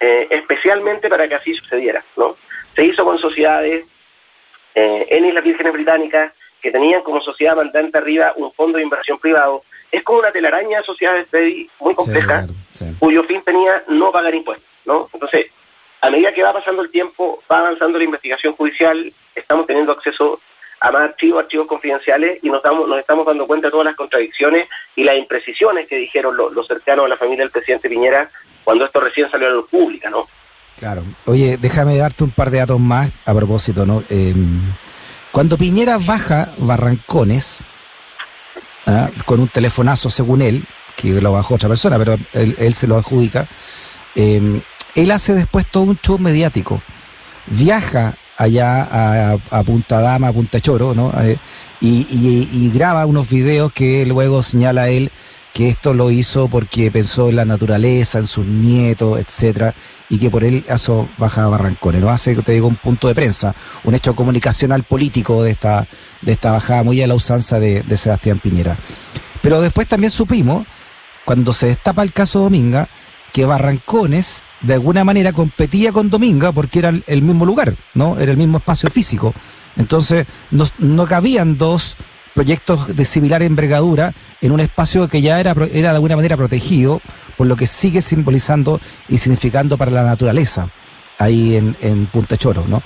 eh, 0.00 0.26
especialmente 0.30 1.08
para 1.08 1.26
que 1.28 1.34
así 1.36 1.54
sucediera, 1.54 2.02
¿no? 2.16 2.36
Se 2.74 2.84
hizo 2.84 3.02
con 3.04 3.18
sociedades 3.18 3.84
eh, 4.74 5.06
en 5.10 5.24
Islas 5.24 5.44
Vírgenes 5.44 5.72
Británicas 5.72 6.32
que 6.60 6.70
tenían 6.70 7.02
como 7.02 7.20
sociedad 7.20 7.56
mandante 7.56 7.96
arriba 7.98 8.32
un 8.36 8.52
fondo 8.52 8.76
de 8.78 8.84
inversión 8.84 9.18
privado. 9.18 9.62
Es 9.92 10.02
como 10.02 10.18
una 10.18 10.32
telaraña 10.32 10.78
de 10.78 10.84
sociedades 10.84 11.26
muy 11.80 11.94
compleja, 11.94 12.42
Sí, 12.42 12.46
claro, 12.46 12.54
sí. 12.72 12.96
cuyo 12.98 13.24
fin 13.24 13.42
tenía 13.44 13.82
no 13.88 14.10
pagar 14.10 14.34
impuestos, 14.34 14.68
¿no? 14.84 15.08
Entonces, 15.12 15.46
a 16.00 16.10
medida 16.10 16.32
que 16.32 16.42
va 16.42 16.52
pasando 16.52 16.82
el 16.82 16.90
tiempo, 16.90 17.42
va 17.50 17.58
avanzando 17.58 17.98
la 17.98 18.04
investigación 18.04 18.54
judicial, 18.54 19.12
estamos 19.34 19.66
teniendo 19.66 19.92
acceso 19.92 20.40
a 20.80 20.90
más 20.90 21.02
archivos, 21.02 21.42
archivos 21.42 21.66
confidenciales, 21.66 22.38
y 22.42 22.50
nos, 22.50 22.62
damos, 22.62 22.88
nos 22.88 22.98
estamos 22.98 23.26
dando 23.26 23.46
cuenta 23.46 23.68
de 23.68 23.70
todas 23.70 23.86
las 23.86 23.96
contradicciones 23.96 24.68
y 24.94 25.04
las 25.04 25.16
imprecisiones 25.16 25.88
que 25.88 25.96
dijeron 25.96 26.36
los, 26.36 26.52
los 26.52 26.66
cercanos 26.66 27.06
a 27.06 27.08
la 27.08 27.16
familia 27.16 27.44
del 27.44 27.50
presidente 27.50 27.88
Piñera 27.88 28.30
cuando 28.62 28.84
esto 28.84 29.00
recién 29.00 29.30
salió 29.30 29.46
a 29.46 29.50
la 29.50 29.56
luz 29.56 29.70
pública, 29.70 30.10
¿no? 30.10 30.28
Claro. 30.78 31.02
Oye, 31.24 31.56
déjame 31.56 31.96
darte 31.96 32.24
un 32.24 32.30
par 32.30 32.50
de 32.50 32.58
datos 32.58 32.78
más 32.78 33.10
a 33.24 33.34
propósito, 33.34 33.86
¿no? 33.86 34.02
Eh, 34.10 34.34
cuando 35.32 35.56
Piñera 35.56 35.98
baja 35.98 36.50
Barrancones, 36.58 37.60
¿ah? 38.86 39.10
con 39.24 39.40
un 39.40 39.48
telefonazo 39.48 40.10
según 40.10 40.42
él, 40.42 40.64
que 40.96 41.20
lo 41.20 41.32
bajó 41.32 41.54
otra 41.54 41.68
persona, 41.68 41.98
pero 41.98 42.18
él, 42.32 42.74
se 42.74 42.86
lo 42.86 42.96
adjudica, 42.96 43.46
eh, 44.14 44.60
él 44.94 45.10
hace 45.10 45.34
después 45.34 45.66
todo 45.66 45.84
un 45.84 45.98
show 45.98 46.18
mediático. 46.18 46.80
Viaja 47.46 48.14
allá 48.38 49.36
a, 49.50 49.62
Punta 49.62 50.00
Dama, 50.00 50.28
a 50.28 50.32
Punta 50.32 50.60
Choro, 50.60 50.94
¿no? 50.94 51.12
Eh, 51.20 51.36
y 51.80 52.70
graba 52.70 53.04
unos 53.04 53.28
videos 53.28 53.72
que 53.72 54.06
luego 54.06 54.42
señala 54.42 54.88
él 54.88 55.10
que 55.56 55.70
esto 55.70 55.94
lo 55.94 56.10
hizo 56.10 56.48
porque 56.48 56.90
pensó 56.90 57.30
en 57.30 57.36
la 57.36 57.46
naturaleza, 57.46 58.18
en 58.18 58.26
sus 58.26 58.44
nietos, 58.44 59.18
etcétera, 59.18 59.72
y 60.10 60.18
que 60.18 60.28
por 60.28 60.44
él 60.44 60.62
eso 60.68 61.08
baja 61.16 61.48
Barrancones. 61.48 62.02
Lo 62.02 62.10
hace, 62.10 62.34
te 62.34 62.52
digo, 62.52 62.66
un 62.68 62.74
punto 62.76 63.08
de 63.08 63.14
prensa, 63.14 63.54
un 63.84 63.94
hecho 63.94 64.14
comunicacional 64.14 64.82
político 64.82 65.42
de 65.42 65.52
esta, 65.52 65.86
de 66.20 66.32
esta 66.32 66.52
bajada 66.52 66.82
muy 66.82 67.00
a 67.00 67.06
la 67.06 67.14
usanza 67.14 67.58
de, 67.58 67.82
Sebastián 67.96 68.38
Piñera. 68.38 68.76
Pero 69.40 69.62
después 69.62 69.88
también 69.88 70.10
supimos, 70.10 70.66
cuando 71.24 71.54
se 71.54 71.68
destapa 71.68 72.02
el 72.02 72.12
caso 72.12 72.40
Dominga, 72.40 72.86
que 73.32 73.46
Barrancones 73.46 74.42
de 74.60 74.74
alguna 74.74 75.04
manera 75.04 75.32
competía 75.32 75.90
con 75.90 76.10
Dominga 76.10 76.52
porque 76.52 76.80
era 76.80 76.92
el- 77.06 77.22
mismo 77.22 77.46
lugar, 77.46 77.74
¿no? 77.94 78.20
Era 78.20 78.30
el 78.30 78.36
mismo 78.36 78.58
espacio 78.58 78.90
físico. 78.90 79.32
Entonces, 79.78 80.26
no 80.50 81.06
cabían 81.06 81.56
dos 81.56 81.96
proyectos 82.36 82.94
de 82.94 83.06
similar 83.06 83.42
envergadura 83.42 84.12
en 84.42 84.52
un 84.52 84.60
espacio 84.60 85.08
que 85.08 85.22
ya 85.22 85.40
era, 85.40 85.52
era 85.72 85.88
de 85.88 85.94
alguna 85.96 86.16
manera 86.16 86.36
protegido, 86.36 87.00
por 87.38 87.46
lo 87.46 87.56
que 87.56 87.66
sigue 87.66 88.02
simbolizando 88.02 88.78
y 89.08 89.16
significando 89.16 89.78
para 89.78 89.90
la 89.90 90.02
naturaleza 90.02 90.68
ahí 91.18 91.56
en, 91.56 92.06
Punta 92.12 92.36
Choro, 92.36 92.62
¿no? 92.68 92.82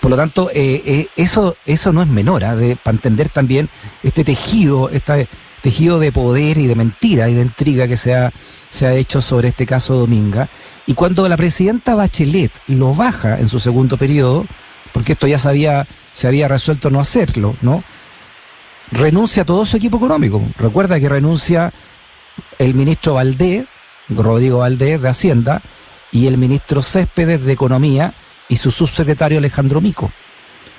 Por 0.00 0.10
lo 0.10 0.16
tanto, 0.16 0.50
eh, 0.52 0.82
eh, 0.84 1.06
eso, 1.16 1.56
eso 1.66 1.92
no 1.92 2.02
es 2.02 2.08
menor, 2.08 2.44
¿ah? 2.44 2.56
de, 2.56 2.74
para 2.74 2.96
entender 2.96 3.28
también 3.28 3.68
este 4.02 4.24
tejido, 4.24 4.90
este 4.90 5.28
tejido 5.62 6.00
de 6.00 6.10
poder 6.10 6.58
y 6.58 6.66
de 6.66 6.74
mentira 6.74 7.28
y 7.28 7.34
de 7.34 7.42
intriga 7.42 7.86
que 7.86 7.96
se 7.96 8.16
ha, 8.16 8.32
se 8.70 8.86
ha 8.86 8.94
hecho 8.94 9.22
sobre 9.22 9.48
este 9.48 9.66
caso 9.66 9.94
Dominga. 9.94 10.48
Y 10.86 10.94
cuando 10.94 11.28
la 11.28 11.36
presidenta 11.36 11.94
Bachelet 11.94 12.50
lo 12.66 12.92
baja 12.92 13.38
en 13.38 13.48
su 13.48 13.60
segundo 13.60 13.96
periodo, 13.96 14.46
porque 14.92 15.12
esto 15.12 15.28
ya 15.28 15.38
se 15.38 15.84
se 16.12 16.26
había 16.26 16.48
resuelto 16.48 16.90
no 16.90 16.98
hacerlo, 16.98 17.54
¿no? 17.62 17.84
Renuncia 18.92 19.42
a 19.42 19.46
todo 19.46 19.64
su 19.66 19.76
equipo 19.76 19.98
económico. 19.98 20.42
Recuerda 20.58 20.98
que 20.98 21.08
renuncia 21.08 21.72
el 22.58 22.74
ministro 22.74 23.14
Valdés, 23.14 23.64
Rodrigo 24.08 24.58
Valdés 24.58 25.00
de 25.00 25.08
Hacienda, 25.08 25.62
y 26.12 26.26
el 26.26 26.38
ministro 26.38 26.82
Céspedes 26.82 27.44
de 27.44 27.52
Economía 27.52 28.12
y 28.48 28.56
su 28.56 28.70
subsecretario 28.70 29.38
Alejandro 29.38 29.80
Mico. 29.80 30.10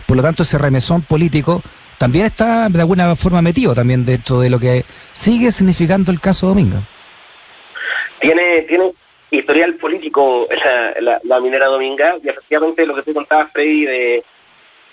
Por 0.05 0.17
lo 0.17 0.23
tanto, 0.23 0.43
ese 0.43 0.57
remesón 0.57 1.03
político 1.03 1.61
también 1.97 2.25
está 2.25 2.67
de 2.67 2.79
alguna 2.79 3.15
forma 3.15 3.41
metido 3.41 3.73
también 3.73 4.05
dentro 4.05 4.39
de 4.39 4.49
lo 4.49 4.59
que 4.59 4.83
sigue 5.11 5.51
significando 5.51 6.11
el 6.11 6.19
caso 6.19 6.47
Dominga. 6.47 6.81
tiene 8.19 8.63
tiene 8.63 8.91
historial 9.29 9.75
político 9.75 10.47
la, 10.49 10.99
la, 10.99 11.19
la 11.23 11.39
minera 11.39 11.67
Dominga 11.67 12.15
y 12.21 12.27
efectivamente 12.27 12.85
lo 12.85 12.95
que 12.95 13.03
tú 13.03 13.13
contabas 13.13 13.51
Freddy 13.53 13.85
de 13.85 14.23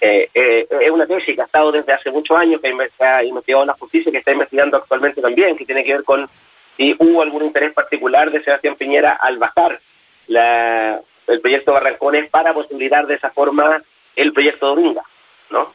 eh, 0.01 0.29
eh, 0.33 0.67
es 0.81 0.91
una 0.91 1.07
tesis 1.07 1.35
que 1.35 1.43
ha 1.43 1.47
estado 1.47 1.73
desde 1.73 1.93
hace 1.93 2.11
muchos 2.11 2.37
años 2.37 2.61
que 2.61 2.69
ha 3.01 3.25
investigado 3.25 3.65
la 3.65 3.73
justicia 3.75 4.13
que 4.13 4.19
está 4.19 4.33
investigando 4.33 4.77
actualmente 4.77 5.21
también 5.21 5.57
que 5.57 5.65
tiene 5.65 5.83
que 5.85 5.93
ver 5.93 6.05
con 6.05 6.29
si 6.77 6.95
hubo 6.99 7.23
algún 7.23 7.45
interés 7.45 7.73
particular 7.73 8.31
de 8.31 8.43
Sebastián 8.43 8.77
Piñera 8.77 9.13
al 9.13 9.39
bajar 9.39 9.81
la, 10.29 11.01
el 11.27 11.41
proyecto 11.41 11.73
Barrancones 11.73 12.31
para 12.31 12.55
posibilitar 12.55 13.07
de 13.07 13.15
esa 13.15 13.31
forma 13.31 13.83
el 14.15 14.33
proyecto 14.33 14.69
Dominga 14.69 15.03
¿no? 15.51 15.73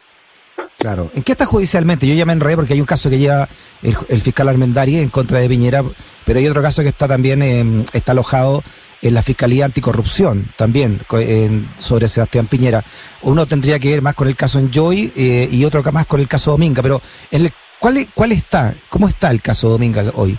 Claro. 0.78 1.10
¿En 1.16 1.24
qué 1.24 1.32
está 1.32 1.46
judicialmente? 1.46 2.06
Yo 2.08 2.14
ya 2.14 2.26
me 2.26 2.34
enredé 2.34 2.56
porque 2.58 2.74
hay 2.74 2.82
un 2.82 2.86
caso 2.86 3.10
que 3.10 3.18
lleva 3.18 3.48
el, 3.82 3.96
el 4.10 4.22
fiscal 4.22 4.50
Armendari 4.50 4.98
en 4.98 5.10
contra 5.10 5.40
de 5.40 5.48
Piñera, 5.48 5.84
pero 6.26 6.40
hay 6.40 6.48
otro 6.48 6.62
caso 6.62 6.82
que 6.82 6.90
está 6.90 7.08
también 7.08 7.42
eh, 7.42 7.86
está 7.94 8.12
alojado 8.12 8.64
en 9.02 9.14
la 9.14 9.22
Fiscalía 9.22 9.66
Anticorrupción, 9.66 10.48
también 10.56 11.00
en- 11.12 11.68
sobre 11.80 12.08
Sebastián 12.08 12.48
Piñera. 12.48 12.84
Uno 13.22 13.46
tendría 13.46 13.80
que 13.80 13.90
ver 13.90 14.02
más 14.02 14.14
con 14.16 14.28
el 14.28 14.36
caso 14.36 14.60
Enjoy 14.60 15.12
eh, 15.16 15.48
y 15.52 15.64
otro 15.66 15.84
más 15.92 16.06
con 16.06 16.20
el 16.20 16.28
caso 16.28 16.52
Dominga, 16.52 16.82
pero 16.82 17.02
en 17.32 17.46
el- 17.46 17.52
¿cuál, 17.80 18.06
¿cuál 18.14 18.32
está? 18.34 18.74
¿Cómo 18.90 19.08
está 19.08 19.32
el 19.32 19.42
caso 19.42 19.70
Dominga 19.70 20.04
hoy? 20.16 20.38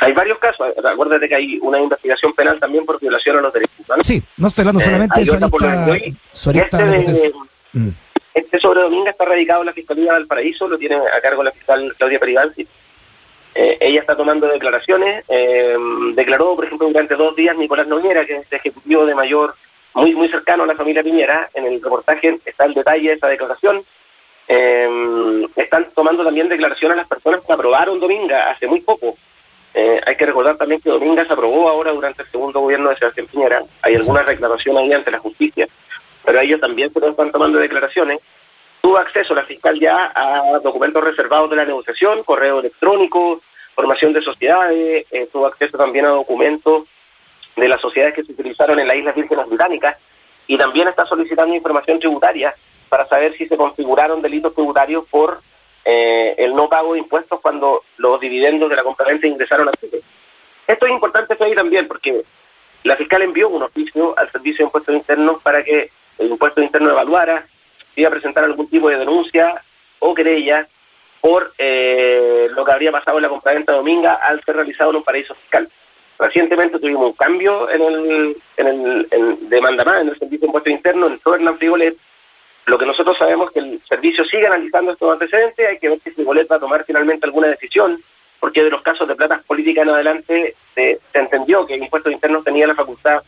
Hay 0.00 0.12
varios 0.12 0.38
casos, 0.38 0.66
acuérdate 0.90 1.26
que 1.28 1.34
hay 1.34 1.58
una 1.62 1.80
investigación 1.80 2.32
penal 2.34 2.58
también 2.60 2.84
por 2.84 3.00
violación 3.00 3.38
a 3.38 3.40
los 3.40 3.52
derechos 3.52 3.76
humanos. 3.86 4.06
Sí, 4.06 4.22
no 4.36 4.48
estoy 4.48 4.62
hablando 4.62 4.80
Eh, 4.80 4.84
solamente 4.84 5.20
de 5.20 5.48
por 5.48 5.62
de 5.62 6.14
Este 6.60 6.76
de 6.76 7.02
de-. 7.02 7.32
Mm. 7.72 7.88
Este 8.36 8.60
sobre 8.60 8.82
Dominga 8.82 9.12
está 9.12 9.24
radicado 9.24 9.62
en 9.62 9.66
la 9.66 9.72
Fiscalía 9.72 10.04
de 10.04 10.18
Valparaíso, 10.18 10.68
lo 10.68 10.76
tiene 10.76 10.96
a 10.96 11.20
cargo 11.22 11.42
la 11.42 11.52
fiscal 11.52 11.94
Claudia 11.96 12.18
Peribanzi. 12.18 12.68
Eh, 13.54 13.78
ella 13.80 14.00
está 14.00 14.14
tomando 14.14 14.46
declaraciones. 14.46 15.24
eh, 15.26 15.74
declaró, 16.12 16.54
por 16.54 16.66
ejemplo, 16.66 16.86
durante 16.86 17.14
dos 17.14 17.34
días 17.34 17.56
Nicolás 17.56 17.86
Noguera, 17.86 18.26
que 18.26 18.36
es 18.36 18.52
ejecutivo 18.52 19.06
de 19.06 19.14
mayor, 19.14 19.54
muy 19.94 20.14
muy 20.14 20.28
cercano 20.28 20.64
a 20.64 20.66
la 20.66 20.74
familia 20.74 21.02
Piñera. 21.02 21.48
En 21.54 21.64
el 21.64 21.82
reportaje 21.82 22.38
está 22.44 22.66
el 22.66 22.74
detalle 22.74 23.08
de 23.08 23.14
esa 23.14 23.28
declaración. 23.28 23.82
Eh, 24.48 25.46
están 25.56 25.86
tomando 25.94 26.22
también 26.22 26.50
declaración 26.50 26.92
a 26.92 26.96
las 26.96 27.08
personas 27.08 27.40
que 27.42 27.54
aprobaron 27.54 27.98
Dominga 27.98 28.50
hace 28.50 28.66
muy 28.66 28.82
poco. 28.82 29.16
Eh, 29.72 29.98
hay 30.06 30.16
que 30.16 30.26
recordar 30.26 30.58
también 30.58 30.82
que 30.82 30.90
Dominga 30.90 31.24
se 31.24 31.32
aprobó 31.32 31.70
ahora 31.70 31.90
durante 31.92 32.22
el 32.22 32.30
segundo 32.30 32.60
gobierno 32.60 32.90
de 32.90 32.96
Sebastián 32.96 33.28
Piñera. 33.28 33.62
Hay 33.80 33.94
alguna 33.94 34.22
reclamación 34.22 34.76
ahí 34.76 34.92
ante 34.92 35.10
la 35.10 35.20
justicia, 35.20 35.66
pero 36.26 36.40
ellos 36.40 36.60
también 36.60 36.92
se 36.92 37.00
nos 37.00 37.10
están 37.10 37.30
tomando 37.30 37.58
declaraciones. 37.58 38.20
Tuvo 38.82 38.98
acceso 38.98 39.34
la 39.34 39.44
fiscal 39.44 39.78
ya 39.80 40.12
a 40.14 40.58
documentos 40.62 41.02
reservados 41.02 41.48
de 41.48 41.56
la 41.56 41.64
negociación, 41.64 42.24
correo 42.24 42.60
electrónico, 42.60 43.40
formación 43.74 44.12
de 44.12 44.22
sociedades, 44.22 45.06
eh, 45.10 45.28
tuvo 45.32 45.46
acceso 45.46 45.78
también 45.78 46.04
a 46.04 46.10
documentos 46.10 46.84
de 47.54 47.68
las 47.68 47.80
sociedades 47.80 48.14
que 48.14 48.24
se 48.24 48.32
utilizaron 48.32 48.78
en 48.80 48.88
las 48.88 48.96
Islas 48.96 49.14
Vírgenes 49.14 49.48
Británicas 49.48 49.96
y 50.46 50.58
también 50.58 50.88
está 50.88 51.06
solicitando 51.06 51.54
información 51.54 51.98
tributaria 51.98 52.54
para 52.88 53.06
saber 53.06 53.36
si 53.36 53.46
se 53.46 53.56
configuraron 53.56 54.22
delitos 54.22 54.54
tributarios 54.54 55.04
por 55.08 55.40
eh, 55.84 56.34
el 56.38 56.54
no 56.54 56.68
pago 56.68 56.94
de 56.94 57.00
impuestos 57.00 57.40
cuando 57.40 57.82
los 57.98 58.20
dividendos 58.20 58.68
de 58.68 58.76
la 58.76 58.82
compraventa 58.82 59.26
ingresaron 59.26 59.68
a 59.68 59.72
Chile. 59.72 60.00
Esto 60.66 60.86
es 60.86 60.92
importante 60.92 61.36
Freddy, 61.36 61.54
también 61.54 61.86
porque 61.86 62.22
la 62.82 62.96
fiscal 62.96 63.22
envió 63.22 63.48
un 63.48 63.62
oficio 63.62 64.14
al 64.16 64.30
Servicio 64.30 64.58
de 64.58 64.68
Impuestos 64.68 64.94
Internos 64.94 65.42
para 65.42 65.62
que 65.62 65.90
el 66.18 66.28
impuesto 66.28 66.62
interno 66.62 66.90
evaluara 66.90 67.44
si 67.94 68.00
iba 68.00 68.08
a 68.08 68.12
presentar 68.12 68.44
algún 68.44 68.68
tipo 68.68 68.88
de 68.88 68.98
denuncia 68.98 69.62
o 69.98 70.14
querella 70.14 70.66
por 71.20 71.52
eh, 71.58 72.48
lo 72.54 72.64
que 72.64 72.72
habría 72.72 72.92
pasado 72.92 73.18
en 73.18 73.22
la 73.22 73.28
compraventa 73.28 73.72
dominga 73.72 74.14
al 74.14 74.42
ser 74.44 74.56
realizado 74.56 74.90
en 74.90 74.96
un 74.96 75.02
paraíso 75.02 75.34
fiscal. 75.34 75.68
Recientemente 76.18 76.78
tuvimos 76.78 77.06
un 77.06 77.12
cambio 77.12 77.68
en 77.70 77.82
el, 77.82 78.36
en 78.56 78.66
el 78.66 79.08
en 79.10 79.62
más 79.62 80.00
en 80.00 80.08
el 80.08 80.18
Servicio 80.18 80.40
de 80.40 80.46
Impuestos 80.46 80.72
Internos, 80.72 81.12
entró 81.12 81.34
Hernán 81.34 81.58
Frigolet. 81.58 81.96
Lo 82.66 82.78
que 82.78 82.86
nosotros 82.86 83.16
sabemos 83.18 83.48
es 83.48 83.54
que 83.54 83.60
el 83.60 83.80
servicio 83.88 84.24
sigue 84.24 84.46
analizando 84.46 84.92
estos 84.92 85.12
antecedentes, 85.12 85.68
hay 85.68 85.78
que 85.78 85.88
ver 85.88 86.00
si 86.02 86.10
Frigolet 86.10 86.50
va 86.50 86.56
a 86.56 86.60
tomar 86.60 86.84
finalmente 86.84 87.26
alguna 87.26 87.48
decisión, 87.48 88.00
porque 88.40 88.62
de 88.62 88.70
los 88.70 88.82
casos 88.82 89.06
de 89.06 89.14
platas 89.14 89.42
políticas 89.44 89.82
en 89.82 89.90
adelante 89.90 90.54
se, 90.74 91.00
se 91.12 91.18
entendió 91.18 91.66
que 91.66 91.74
el 91.74 91.82
Impuestos 91.82 92.12
Internos 92.12 92.44
tenía 92.44 92.66
la 92.66 92.74
facultad 92.74 93.22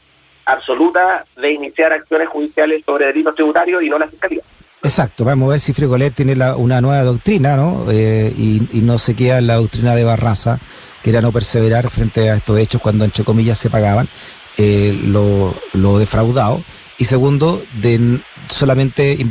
absoluta 0.48 1.24
de 1.40 1.52
iniciar 1.52 1.92
acciones 1.92 2.28
judiciales 2.28 2.82
sobre 2.84 3.06
delitos 3.06 3.34
tributarios 3.34 3.82
y 3.82 3.88
no 3.88 3.98
la 3.98 4.08
Fiscalía. 4.08 4.40
Exacto, 4.82 5.24
vamos 5.24 5.48
a 5.48 5.50
ver 5.52 5.60
si 5.60 5.72
Frigolet 5.72 6.14
tiene 6.14 6.36
la- 6.36 6.56
una 6.56 6.80
nueva 6.80 7.02
doctrina, 7.02 7.56
¿no? 7.56 7.86
Eh, 7.90 8.32
y, 8.36 8.80
no 8.80 8.98
se 8.98 9.14
queda 9.14 9.38
en 9.38 9.46
la 9.48 9.56
doctrina 9.56 9.94
de 9.94 10.04
Barraza, 10.04 10.58
que 11.02 11.10
era 11.10 11.20
no 11.20 11.32
perseverar 11.32 11.90
frente 11.90 12.30
a 12.30 12.34
estos 12.36 12.58
hechos 12.58 12.80
cuando, 12.80 13.04
entre 13.04 13.24
comillas, 13.24 13.58
se 13.58 13.70
pagaban 13.70 14.08
eh, 14.56 14.98
lo 15.04 15.98
defraudado. 15.98 16.60
Y 16.98 17.04
segundo, 17.04 17.62
de, 17.80 18.18
solamente 18.48 19.24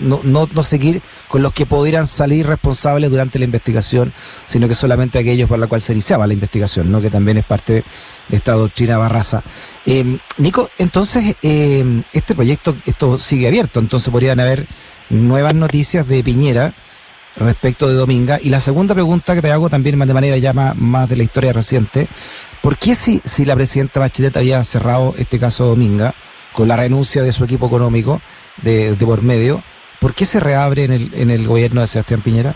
no, 0.00 0.20
no, 0.22 0.48
no, 0.52 0.62
seguir 0.62 1.00
con 1.28 1.42
los 1.42 1.54
que 1.54 1.64
pudieran 1.64 2.06
salir 2.06 2.46
responsables 2.46 3.10
durante 3.10 3.38
la 3.38 3.46
investigación, 3.46 4.12
sino 4.46 4.68
que 4.68 4.74
solamente 4.74 5.18
aquellos 5.18 5.48
por 5.48 5.58
la 5.58 5.66
cual 5.66 5.80
se 5.80 5.94
iniciaba 5.94 6.26
la 6.26 6.34
investigación, 6.34 6.92
¿no? 6.92 7.00
que 7.00 7.08
también 7.08 7.38
es 7.38 7.44
parte 7.46 7.84
de 8.28 8.36
esta 8.36 8.52
doctrina 8.52 8.98
barraza. 8.98 9.42
Eh, 9.86 10.18
Nico, 10.36 10.68
entonces, 10.78 11.36
eh, 11.42 12.02
este 12.12 12.34
proyecto, 12.34 12.76
esto 12.84 13.18
sigue 13.18 13.46
abierto, 13.46 13.80
entonces 13.80 14.10
podrían 14.10 14.38
haber 14.38 14.66
nuevas 15.08 15.54
noticias 15.54 16.06
de 16.06 16.22
Piñera 16.22 16.74
respecto 17.36 17.88
de 17.88 17.94
Dominga. 17.94 18.38
Y 18.42 18.50
la 18.50 18.60
segunda 18.60 18.94
pregunta 18.94 19.34
que 19.34 19.42
te 19.42 19.52
hago 19.52 19.70
también 19.70 19.98
de 19.98 20.12
manera 20.14 20.36
ya 20.36 20.52
más, 20.52 21.08
de 21.08 21.16
la 21.16 21.22
historia 21.22 21.54
reciente, 21.54 22.08
¿por 22.60 22.76
qué 22.76 22.94
si, 22.94 23.22
si 23.24 23.46
la 23.46 23.54
presidenta 23.54 24.00
Bachelet 24.00 24.36
había 24.36 24.62
cerrado 24.64 25.14
este 25.16 25.38
caso 25.38 25.64
Dominga 25.66 26.14
con 26.56 26.68
la 26.68 26.76
renuncia 26.76 27.22
de 27.22 27.32
su 27.32 27.44
equipo 27.44 27.66
económico 27.66 28.18
de, 28.62 28.96
por 29.04 29.22
medio, 29.22 29.62
¿por 30.00 30.14
qué 30.14 30.24
se 30.24 30.40
reabre 30.40 30.84
en 30.84 30.92
el, 30.92 31.10
en 31.12 31.30
el 31.30 31.46
gobierno 31.46 31.82
de 31.82 31.86
Sebastián 31.86 32.22
Piñera? 32.22 32.54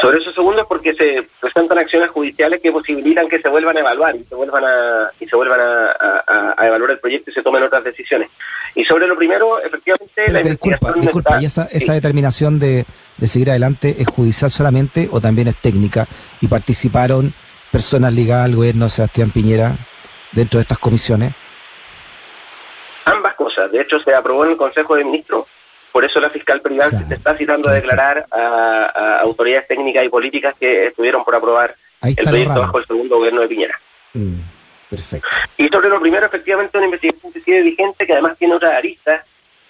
Sobre 0.00 0.18
eso 0.18 0.32
segundo 0.32 0.62
es 0.62 0.68
porque 0.68 0.94
se 0.94 1.26
presentan 1.40 1.78
acciones 1.78 2.08
judiciales 2.10 2.60
que 2.62 2.70
posibilitan 2.70 3.28
que 3.28 3.40
se 3.40 3.48
vuelvan 3.48 3.76
a 3.78 3.80
evaluar 3.80 4.14
y 4.14 4.22
se 4.24 4.36
vuelvan 4.36 4.62
a 4.62 5.10
y 5.18 5.26
se 5.26 5.34
vuelvan 5.34 5.58
a, 5.58 6.64
evaluar 6.64 6.92
el 6.92 7.00
proyecto 7.00 7.32
y 7.32 7.34
se 7.34 7.42
tomen 7.42 7.64
otras 7.64 7.82
decisiones. 7.82 8.28
Y 8.76 8.84
sobre 8.84 9.08
lo 9.08 9.16
primero, 9.16 9.58
efectivamente, 9.60 10.30
la 10.30 10.40
disculpa, 10.40 10.92
disculpa, 10.92 11.42
¿y 11.42 11.46
esa, 11.46 11.64
esa 11.72 11.94
determinación 11.94 12.60
de, 12.60 12.84
de 13.16 13.26
seguir 13.26 13.50
adelante 13.50 13.96
es 13.98 14.06
judicial 14.06 14.50
solamente 14.50 15.08
o 15.10 15.20
también 15.20 15.48
es 15.48 15.56
técnica? 15.56 16.06
¿Y 16.40 16.46
participaron 16.46 17.32
personas 17.72 18.12
ligadas 18.12 18.44
al 18.44 18.54
gobierno 18.54 18.84
de 18.84 18.90
Sebastián 18.90 19.30
Piñera 19.30 19.74
dentro 20.30 20.58
de 20.58 20.62
estas 20.62 20.78
comisiones? 20.78 21.32
De 23.76 23.82
hecho, 23.82 24.00
se 24.00 24.14
aprobó 24.14 24.44
en 24.44 24.52
el 24.52 24.56
Consejo 24.56 24.96
de 24.96 25.04
Ministros 25.04 25.46
por 25.96 26.04
eso 26.04 26.20
la 26.20 26.28
fiscal 26.28 26.60
privada 26.60 26.90
se 27.08 27.14
está 27.14 27.34
citando 27.38 27.70
a 27.70 27.72
declarar 27.72 28.26
a, 28.30 29.20
autoridades 29.20 29.66
técnicas 29.66 30.04
y 30.04 30.10
políticas 30.10 30.54
que 30.60 30.88
estuvieron 30.88 31.24
por 31.24 31.34
aprobar 31.34 31.74
el 32.02 32.14
proyecto 32.16 32.60
bajo 32.60 32.78
el 32.80 32.84
segundo 32.84 33.16
gobierno 33.16 33.40
de 33.40 33.48
Piñera. 33.48 33.80
Mm, 34.12 34.34
perfecto. 34.90 35.26
Y 35.56 35.66
sobre 35.68 35.88
lo 35.88 35.98
primero, 35.98 36.26
efectivamente, 36.26 36.76
una 36.76 36.84
investigación 36.84 37.32
que 37.32 37.40
sigue 37.40 37.62
vigente, 37.62 38.04
que 38.04 38.12
además 38.12 38.36
tiene 38.36 38.52
otra 38.52 38.76
arista. 38.76 39.24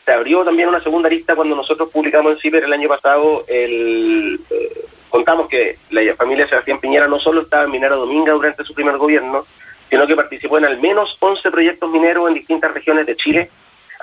Se 0.04 0.12
abrió 0.12 0.44
también 0.44 0.68
una 0.68 0.82
segunda 0.82 1.06
arista 1.06 1.36
cuando 1.36 1.54
nosotros 1.54 1.90
publicamos 1.90 2.32
en 2.32 2.38
CIPER 2.40 2.64
el 2.64 2.72
año 2.72 2.88
pasado 2.88 3.44
el... 3.46 4.40
Eh, 4.50 4.84
contamos 5.08 5.48
que 5.48 5.78
la 5.90 6.12
familia 6.16 6.48
Sebastián 6.48 6.80
Piñera 6.80 7.06
no 7.06 7.20
solo 7.20 7.42
estaba 7.42 7.62
en 7.62 7.70
Minera 7.70 7.94
Dominga 7.94 8.32
durante 8.32 8.64
su 8.64 8.75
primer 8.75 8.96
gobierno, 8.96 9.46
sino 9.88 10.04
que 10.08 10.16
participó 10.16 10.58
en 10.58 10.64
al 10.64 10.80
menos 10.80 11.16
11 11.20 11.52
proyectos 11.52 11.88
mineros 11.88 12.26
en 12.26 12.34
distintas 12.34 12.75
regiones 12.75 13.06
de 13.06 13.14
Chile. 13.14 13.48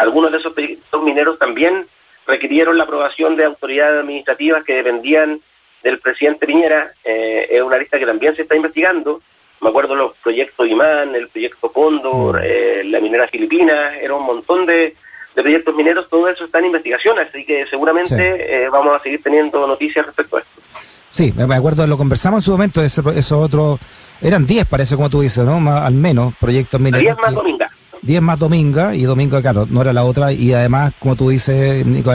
Algunos 0.03 0.33
de 0.33 0.39
esos 0.39 0.51
proyectos 0.51 1.01
mineros 1.01 1.39
también 1.39 1.87
requirieron 2.27 2.77
la 2.77 2.83
aprobación 2.83 3.37
de 3.37 3.45
autoridades 3.45 4.01
administrativas 4.01 4.65
que 4.65 4.73
dependían 4.73 5.39
del 5.81 5.99
presidente 5.99 6.45
Piñera. 6.45 6.91
Eh, 7.05 7.47
es 7.49 7.61
una 7.61 7.77
lista 7.77 7.97
que 7.97 8.05
también 8.05 8.35
se 8.35 8.41
está 8.41 8.57
investigando. 8.57 9.21
Me 9.61 9.69
acuerdo 9.69 9.95
los 9.95 10.13
proyectos 10.17 10.67
Imán, 10.67 11.15
el 11.15 11.29
proyecto 11.29 11.71
Cóndor, 11.71 12.41
mm. 12.41 12.43
eh, 12.43 12.83
la 12.83 12.99
minera 12.99 13.29
filipina, 13.29 13.97
era 13.97 14.13
un 14.13 14.25
montón 14.25 14.65
de, 14.65 14.93
proyectos 15.33 15.73
mineros, 15.73 16.09
todo 16.09 16.27
eso 16.27 16.43
está 16.43 16.59
en 16.59 16.65
investigación, 16.65 17.17
así 17.17 17.45
que 17.45 17.65
seguramente 17.67 18.65
eh, 18.65 18.69
vamos 18.69 18.95
a 18.95 19.01
seguir 19.01 19.23
teniendo 19.23 19.65
noticias 19.65 20.05
respecto 20.05 20.35
a 20.35 20.39
esto. 20.41 20.61
Sí, 21.09 21.33
me 21.35 21.55
acuerdo, 21.55 21.87
lo 21.87 21.97
conversamos 21.97 22.39
en 22.39 22.41
su 22.41 22.51
momento, 22.51 22.83
ese, 22.83 23.01
eso 23.15 23.39
otro, 23.39 23.79
eran 24.21 24.45
10 24.45 24.65
parece 24.65 24.95
como 24.97 25.09
tú 25.09 25.21
dices, 25.21 25.45
¿no? 25.45 25.71
al 25.71 25.93
menos 25.93 26.33
proyectos 26.35 26.81
mineros. 26.81 27.01
10 27.01 27.17
más 27.17 27.33
Dominga. 27.33 27.72
10 28.03 28.21
más 28.21 28.39
Dominga, 28.39 28.95
y 28.95 29.03
Dominga, 29.03 29.41
claro, 29.41 29.65
no 29.69 29.81
era 29.81 29.93
la 29.93 30.03
otra, 30.03 30.31
y 30.31 30.53
además, 30.53 30.93
como 30.99 31.15
tú 31.15 31.29
dices, 31.29 31.85
Nico, 31.85 32.11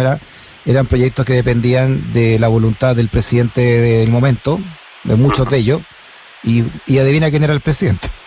eran 0.67 0.87
proyectos 0.87 1.25
que 1.25 1.33
dependían 1.33 2.13
de 2.13 2.39
la 2.39 2.49
voluntad 2.49 2.95
del 2.95 3.09
presidente 3.09 3.61
del 3.61 4.11
momento, 4.11 4.59
de 5.05 5.17
muchos 5.17 5.51
de 5.51 5.59
ellos, 5.59 5.81
y, 6.43 6.65
y 6.87 6.99
adivina 6.99 7.31
quién 7.31 7.45
era 7.45 7.55
el 7.55 7.61
presidente. 7.61 8.09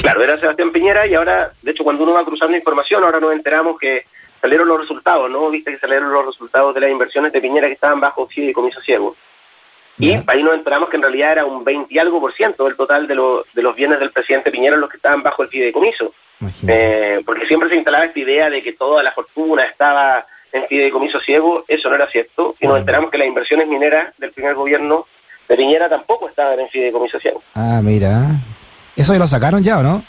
Claro, 0.00 0.22
era 0.22 0.38
Sebastián 0.38 0.70
Piñera, 0.70 1.06
y 1.06 1.14
ahora, 1.14 1.52
de 1.60 1.70
hecho, 1.70 1.84
cuando 1.84 2.04
uno 2.04 2.14
va 2.14 2.24
cruzando 2.24 2.56
información, 2.56 3.04
ahora 3.04 3.20
nos 3.20 3.32
enteramos 3.32 3.78
que 3.78 4.06
salieron 4.40 4.68
los 4.68 4.80
resultados, 4.80 5.30
¿no? 5.30 5.50
Viste 5.50 5.72
que 5.72 5.78
salieron 5.78 6.12
los 6.12 6.24
resultados 6.24 6.74
de 6.74 6.80
las 6.80 6.90
inversiones 6.90 7.32
de 7.32 7.40
Piñera 7.40 7.66
que 7.66 7.74
estaban 7.74 8.00
bajo 8.00 8.28
comiso 8.54 8.80
ciego. 8.80 9.16
Y 9.98 10.12
ahí 10.26 10.42
nos 10.42 10.54
enteramos 10.54 10.90
que 10.90 10.96
en 10.96 11.02
realidad 11.02 11.32
era 11.32 11.44
un 11.46 11.64
20 11.64 11.92
y 11.92 11.98
algo 11.98 12.20
por 12.20 12.32
ciento 12.34 12.64
del 12.64 12.76
total 12.76 13.06
de, 13.06 13.14
de 13.54 13.62
los 13.62 13.74
bienes 13.74 13.98
del 13.98 14.10
presidente 14.10 14.50
Piñera 14.50 14.76
los 14.76 14.90
que 14.90 14.98
estaban 14.98 15.22
bajo 15.22 15.42
el 15.42 15.48
fideicomiso. 15.48 16.12
Eh, 16.66 17.20
porque 17.24 17.46
siempre 17.46 17.68
se 17.68 17.76
instalaba 17.76 18.04
esta 18.04 18.20
idea 18.20 18.50
de 18.50 18.62
que 18.62 18.74
toda 18.74 19.02
la 19.02 19.12
fortuna 19.12 19.64
estaba 19.64 20.26
en 20.52 20.66
fideicomiso 20.66 21.20
ciego, 21.20 21.64
eso 21.66 21.88
no 21.88 21.96
era 21.96 22.08
cierto, 22.08 22.54
y 22.60 22.66
nos 22.66 22.78
enteramos 22.78 23.10
que 23.10 23.18
las 23.18 23.26
inversiones 23.26 23.68
mineras 23.68 24.14
del 24.18 24.32
primer 24.32 24.54
gobierno 24.54 25.06
de 25.48 25.56
Piñera 25.56 25.88
tampoco 25.88 26.28
estaban 26.28 26.58
en 26.60 26.68
fideicomiso 26.68 27.18
ciego. 27.18 27.42
Ah, 27.54 27.80
mira. 27.82 28.22
¿Eso 28.96 29.12
ya 29.12 29.18
lo 29.18 29.26
sacaron 29.26 29.62
ya 29.62 29.78
o 29.78 29.82
no? 29.82 30.02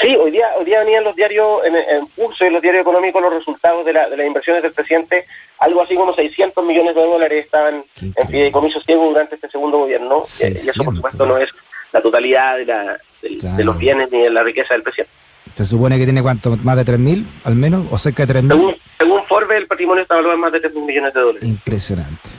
Sí, 0.00 0.16
hoy 0.16 0.30
día, 0.30 0.46
hoy 0.56 0.64
día 0.64 0.78
venían 0.78 1.04
los 1.04 1.14
diarios, 1.14 1.64
en, 1.66 1.76
en 1.76 2.06
curso 2.16 2.46
y 2.46 2.50
los 2.50 2.62
diarios 2.62 2.82
económicos, 2.82 3.20
los 3.20 3.34
resultados 3.34 3.84
de, 3.84 3.92
la, 3.92 4.08
de 4.08 4.16
las 4.16 4.26
inversiones 4.26 4.62
del 4.62 4.72
presidente, 4.72 5.26
algo 5.58 5.82
así 5.82 5.94
como 5.94 6.14
600 6.14 6.64
millones 6.64 6.94
de 6.94 7.02
dólares 7.02 7.44
estaban 7.44 7.84
en 8.00 8.28
fideicomiso 8.28 8.80
ciego 8.80 9.04
durante 9.04 9.34
este 9.34 9.48
segundo 9.48 9.78
gobierno, 9.78 10.22
y 10.40 10.44
eso 10.44 10.84
por 10.84 10.94
supuesto 10.94 11.26
no 11.26 11.36
es 11.36 11.50
la 11.92 12.00
totalidad 12.00 12.56
de, 12.56 12.64
la, 12.64 12.98
de, 13.22 13.64
los 13.64 13.78
bienes 13.78 14.10
ni 14.10 14.22
de 14.22 14.30
la 14.30 14.42
riqueza 14.42 14.74
del 14.74 14.82
presidente. 14.82 15.12
¿Se 15.54 15.64
supone 15.64 15.98
que 15.98 16.04
tiene 16.04 16.22
cuánto? 16.22 16.56
¿Más 16.62 16.76
de 16.76 16.84
3.000 16.84 17.24
al 17.44 17.54
menos? 17.54 17.86
¿O 17.90 17.98
cerca 17.98 18.26
de 18.26 18.34
3.000? 18.34 18.48
Según, 18.48 18.74
según 18.98 19.24
Forbes, 19.24 19.58
el 19.58 19.66
patrimonio 19.66 20.02
está 20.02 20.14
valorado 20.14 20.34
en 20.36 20.40
más 20.40 20.52
de 20.52 20.62
3.000 20.62 20.86
millones 20.86 21.14
de 21.14 21.20
dólares. 21.20 21.48
Impresionante. 21.48 22.30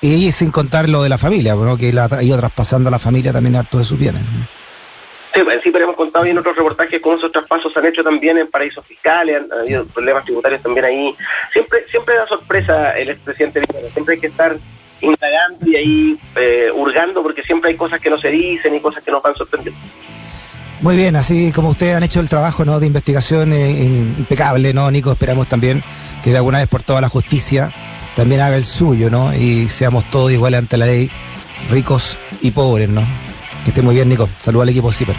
Y 0.00 0.32
sin 0.32 0.50
contar 0.50 0.88
lo 0.88 1.02
de 1.02 1.08
la 1.08 1.16
familia, 1.16 1.54
¿no? 1.54 1.76
que 1.76 1.92
la, 1.92 2.06
ha 2.06 2.22
ido 2.22 2.36
traspasando 2.36 2.88
a 2.88 2.90
la 2.90 2.98
familia 2.98 3.32
también 3.32 3.54
harto 3.56 3.78
de 3.78 3.84
sus 3.84 3.98
bienes. 3.98 4.22
Sí, 5.32 5.40
sí, 5.62 5.70
pero 5.70 5.84
hemos 5.84 5.96
contado 5.96 6.24
bien 6.24 6.36
otros 6.36 6.56
reportajes 6.56 7.00
cómo 7.00 7.16
esos 7.16 7.32
traspasos 7.32 7.72
se 7.72 7.78
han 7.78 7.86
hecho 7.86 8.02
también 8.02 8.36
en 8.36 8.50
paraísos 8.50 8.84
fiscales, 8.84 9.42
han, 9.42 9.60
habido 9.60 9.86
problemas 9.86 10.24
tributarios 10.24 10.60
también 10.60 10.84
ahí. 10.84 11.14
Siempre 11.52 11.86
siempre 11.88 12.16
da 12.16 12.26
sorpresa 12.26 12.90
el 12.98 13.10
expresidente 13.10 13.62
siempre 13.92 14.14
hay 14.16 14.20
que 14.20 14.26
estar 14.26 14.56
indagando 15.02 15.66
y 15.66 15.76
ahí 15.76 16.18
eh, 16.36 16.70
hurgando 16.74 17.22
porque 17.22 17.42
siempre 17.42 17.70
hay 17.70 17.76
cosas 17.76 18.00
que 18.00 18.08
no 18.10 18.18
se 18.18 18.28
dicen 18.28 18.74
y 18.74 18.80
cosas 18.80 19.02
que 19.02 19.10
nos 19.10 19.22
van 19.22 19.34
sorprendiendo. 19.34 19.80
Muy 20.80 20.96
bien, 20.96 21.14
así 21.14 21.52
como 21.52 21.68
ustedes 21.68 21.94
han 21.94 22.02
hecho 22.02 22.20
el 22.20 22.28
trabajo 22.28 22.64
¿no? 22.64 22.80
de 22.80 22.86
investigación 22.86 23.52
eh, 23.52 23.84
impecable, 23.84 24.74
¿no, 24.74 24.90
Nico? 24.90 25.12
Esperamos 25.12 25.46
también 25.46 25.82
que 26.24 26.30
de 26.30 26.38
alguna 26.38 26.58
vez 26.58 26.68
por 26.68 26.82
toda 26.82 27.00
la 27.00 27.08
justicia 27.08 27.72
también 28.16 28.40
haga 28.40 28.56
el 28.56 28.64
suyo, 28.64 29.08
¿no? 29.08 29.34
Y 29.34 29.68
seamos 29.68 30.04
todos 30.10 30.32
iguales 30.32 30.58
ante 30.58 30.76
la 30.76 30.86
ley, 30.86 31.10
ricos 31.70 32.18
y 32.40 32.50
pobres, 32.50 32.88
¿no? 32.88 33.02
Que 33.64 33.70
esté 33.70 33.80
muy 33.80 33.94
bien, 33.94 34.08
Nico. 34.08 34.28
Saludos 34.38 34.64
al 34.64 34.68
equipo 34.70 34.92
CIPER. 34.92 35.16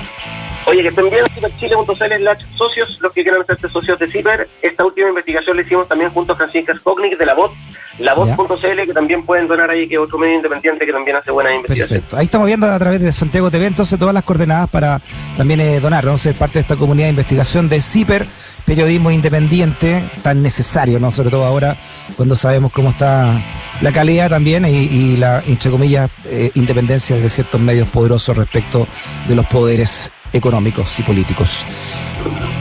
Oye, 0.66 0.82
que 0.82 0.88
estén 0.90 1.10
bien, 1.10 1.26
ciperchile.cl 1.34 2.56
socios, 2.58 3.00
los 3.02 3.12
que 3.12 3.24
quieran 3.24 3.42
hacerse 3.42 3.70
socios 3.70 4.00
de 4.00 4.08
CIPER. 4.08 4.48
Esta 4.62 4.86
última 4.86 5.10
investigación 5.10 5.58
la 5.58 5.64
hicimos 5.64 5.88
también 5.88 6.10
junto 6.12 6.34
a 6.34 6.36
Francisca 6.36 6.74
Skognik 6.76 7.18
de 7.18 7.26
la 7.26 7.34
voz 7.34 7.52
la 8.00 8.14
voz.cl, 8.16 8.86
que 8.86 8.94
también 8.94 9.24
pueden 9.24 9.48
donar 9.48 9.70
ahí, 9.70 9.88
que 9.88 9.96
es 9.96 10.02
otro 10.02 10.18
medio 10.18 10.36
independiente 10.36 10.86
que 10.86 10.92
también 10.92 11.18
hace 11.18 11.32
buena 11.32 11.54
investigación. 11.54 12.00
Perfecto. 12.00 12.18
Ahí 12.18 12.26
estamos 12.26 12.48
viendo 12.48 12.68
a 12.68 12.80
través 12.80 13.02
de 13.02 13.12
Santiago 13.12 13.52
TV, 13.52 13.68
entonces 13.68 14.00
todas 14.00 14.14
las 14.14 14.24
coordenadas 14.24 14.70
para 14.70 15.00
también 15.38 15.62
eh, 15.62 15.80
donar, 15.80 16.06
¿no? 16.06 16.18
ser 16.18 16.36
parte 16.36 16.56
de 16.56 16.62
esta 16.62 16.76
comunidad 16.76 17.08
de 17.08 17.12
investigación 17.12 17.70
de 17.70 17.82
CIPER, 17.82 18.26
periodismo 18.66 19.12
independiente, 19.12 20.04
tan 20.24 20.42
necesario, 20.42 21.00
¿no? 21.00 21.12
Sobre 21.12 21.30
todo 21.30 21.46
ahora, 21.46 21.76
cuando 22.16 22.36
sabemos 22.36 22.72
cómo 22.72 22.90
está 22.90 23.40
la 23.82 23.92
calidad 23.92 24.30
también 24.30 24.66
y, 24.66 25.18
la, 25.18 25.44
entre 25.46 25.70
comillas, 25.70 26.10
eh, 26.26 26.52
independencia 26.56 27.16
de 27.16 27.30
ciertos 27.30 27.62
medios 27.62 27.88
poderosos 27.90 28.36
respecto 28.38 28.88
de 29.28 29.36
los 29.36 29.46
poderes 29.46 30.12
económicos 30.34 31.00
y 31.00 31.04
políticos. 31.04 31.66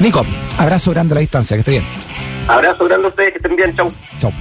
Nico, 0.01 0.25
abrazo 0.59 0.93
grande 0.93 1.15
a 1.15 1.17
la 1.17 1.21
distancia, 1.21 1.57
que 1.57 1.61
esté 1.61 1.71
bien. 1.73 1.85
Abrazo 2.47 2.85
grande 2.85 3.07
a 3.07 3.11
ustedes, 3.11 3.33
que 3.33 3.39
estén 3.39 3.57
bien, 3.57 3.75
chau. 3.75 3.91
Chau. 4.19 4.33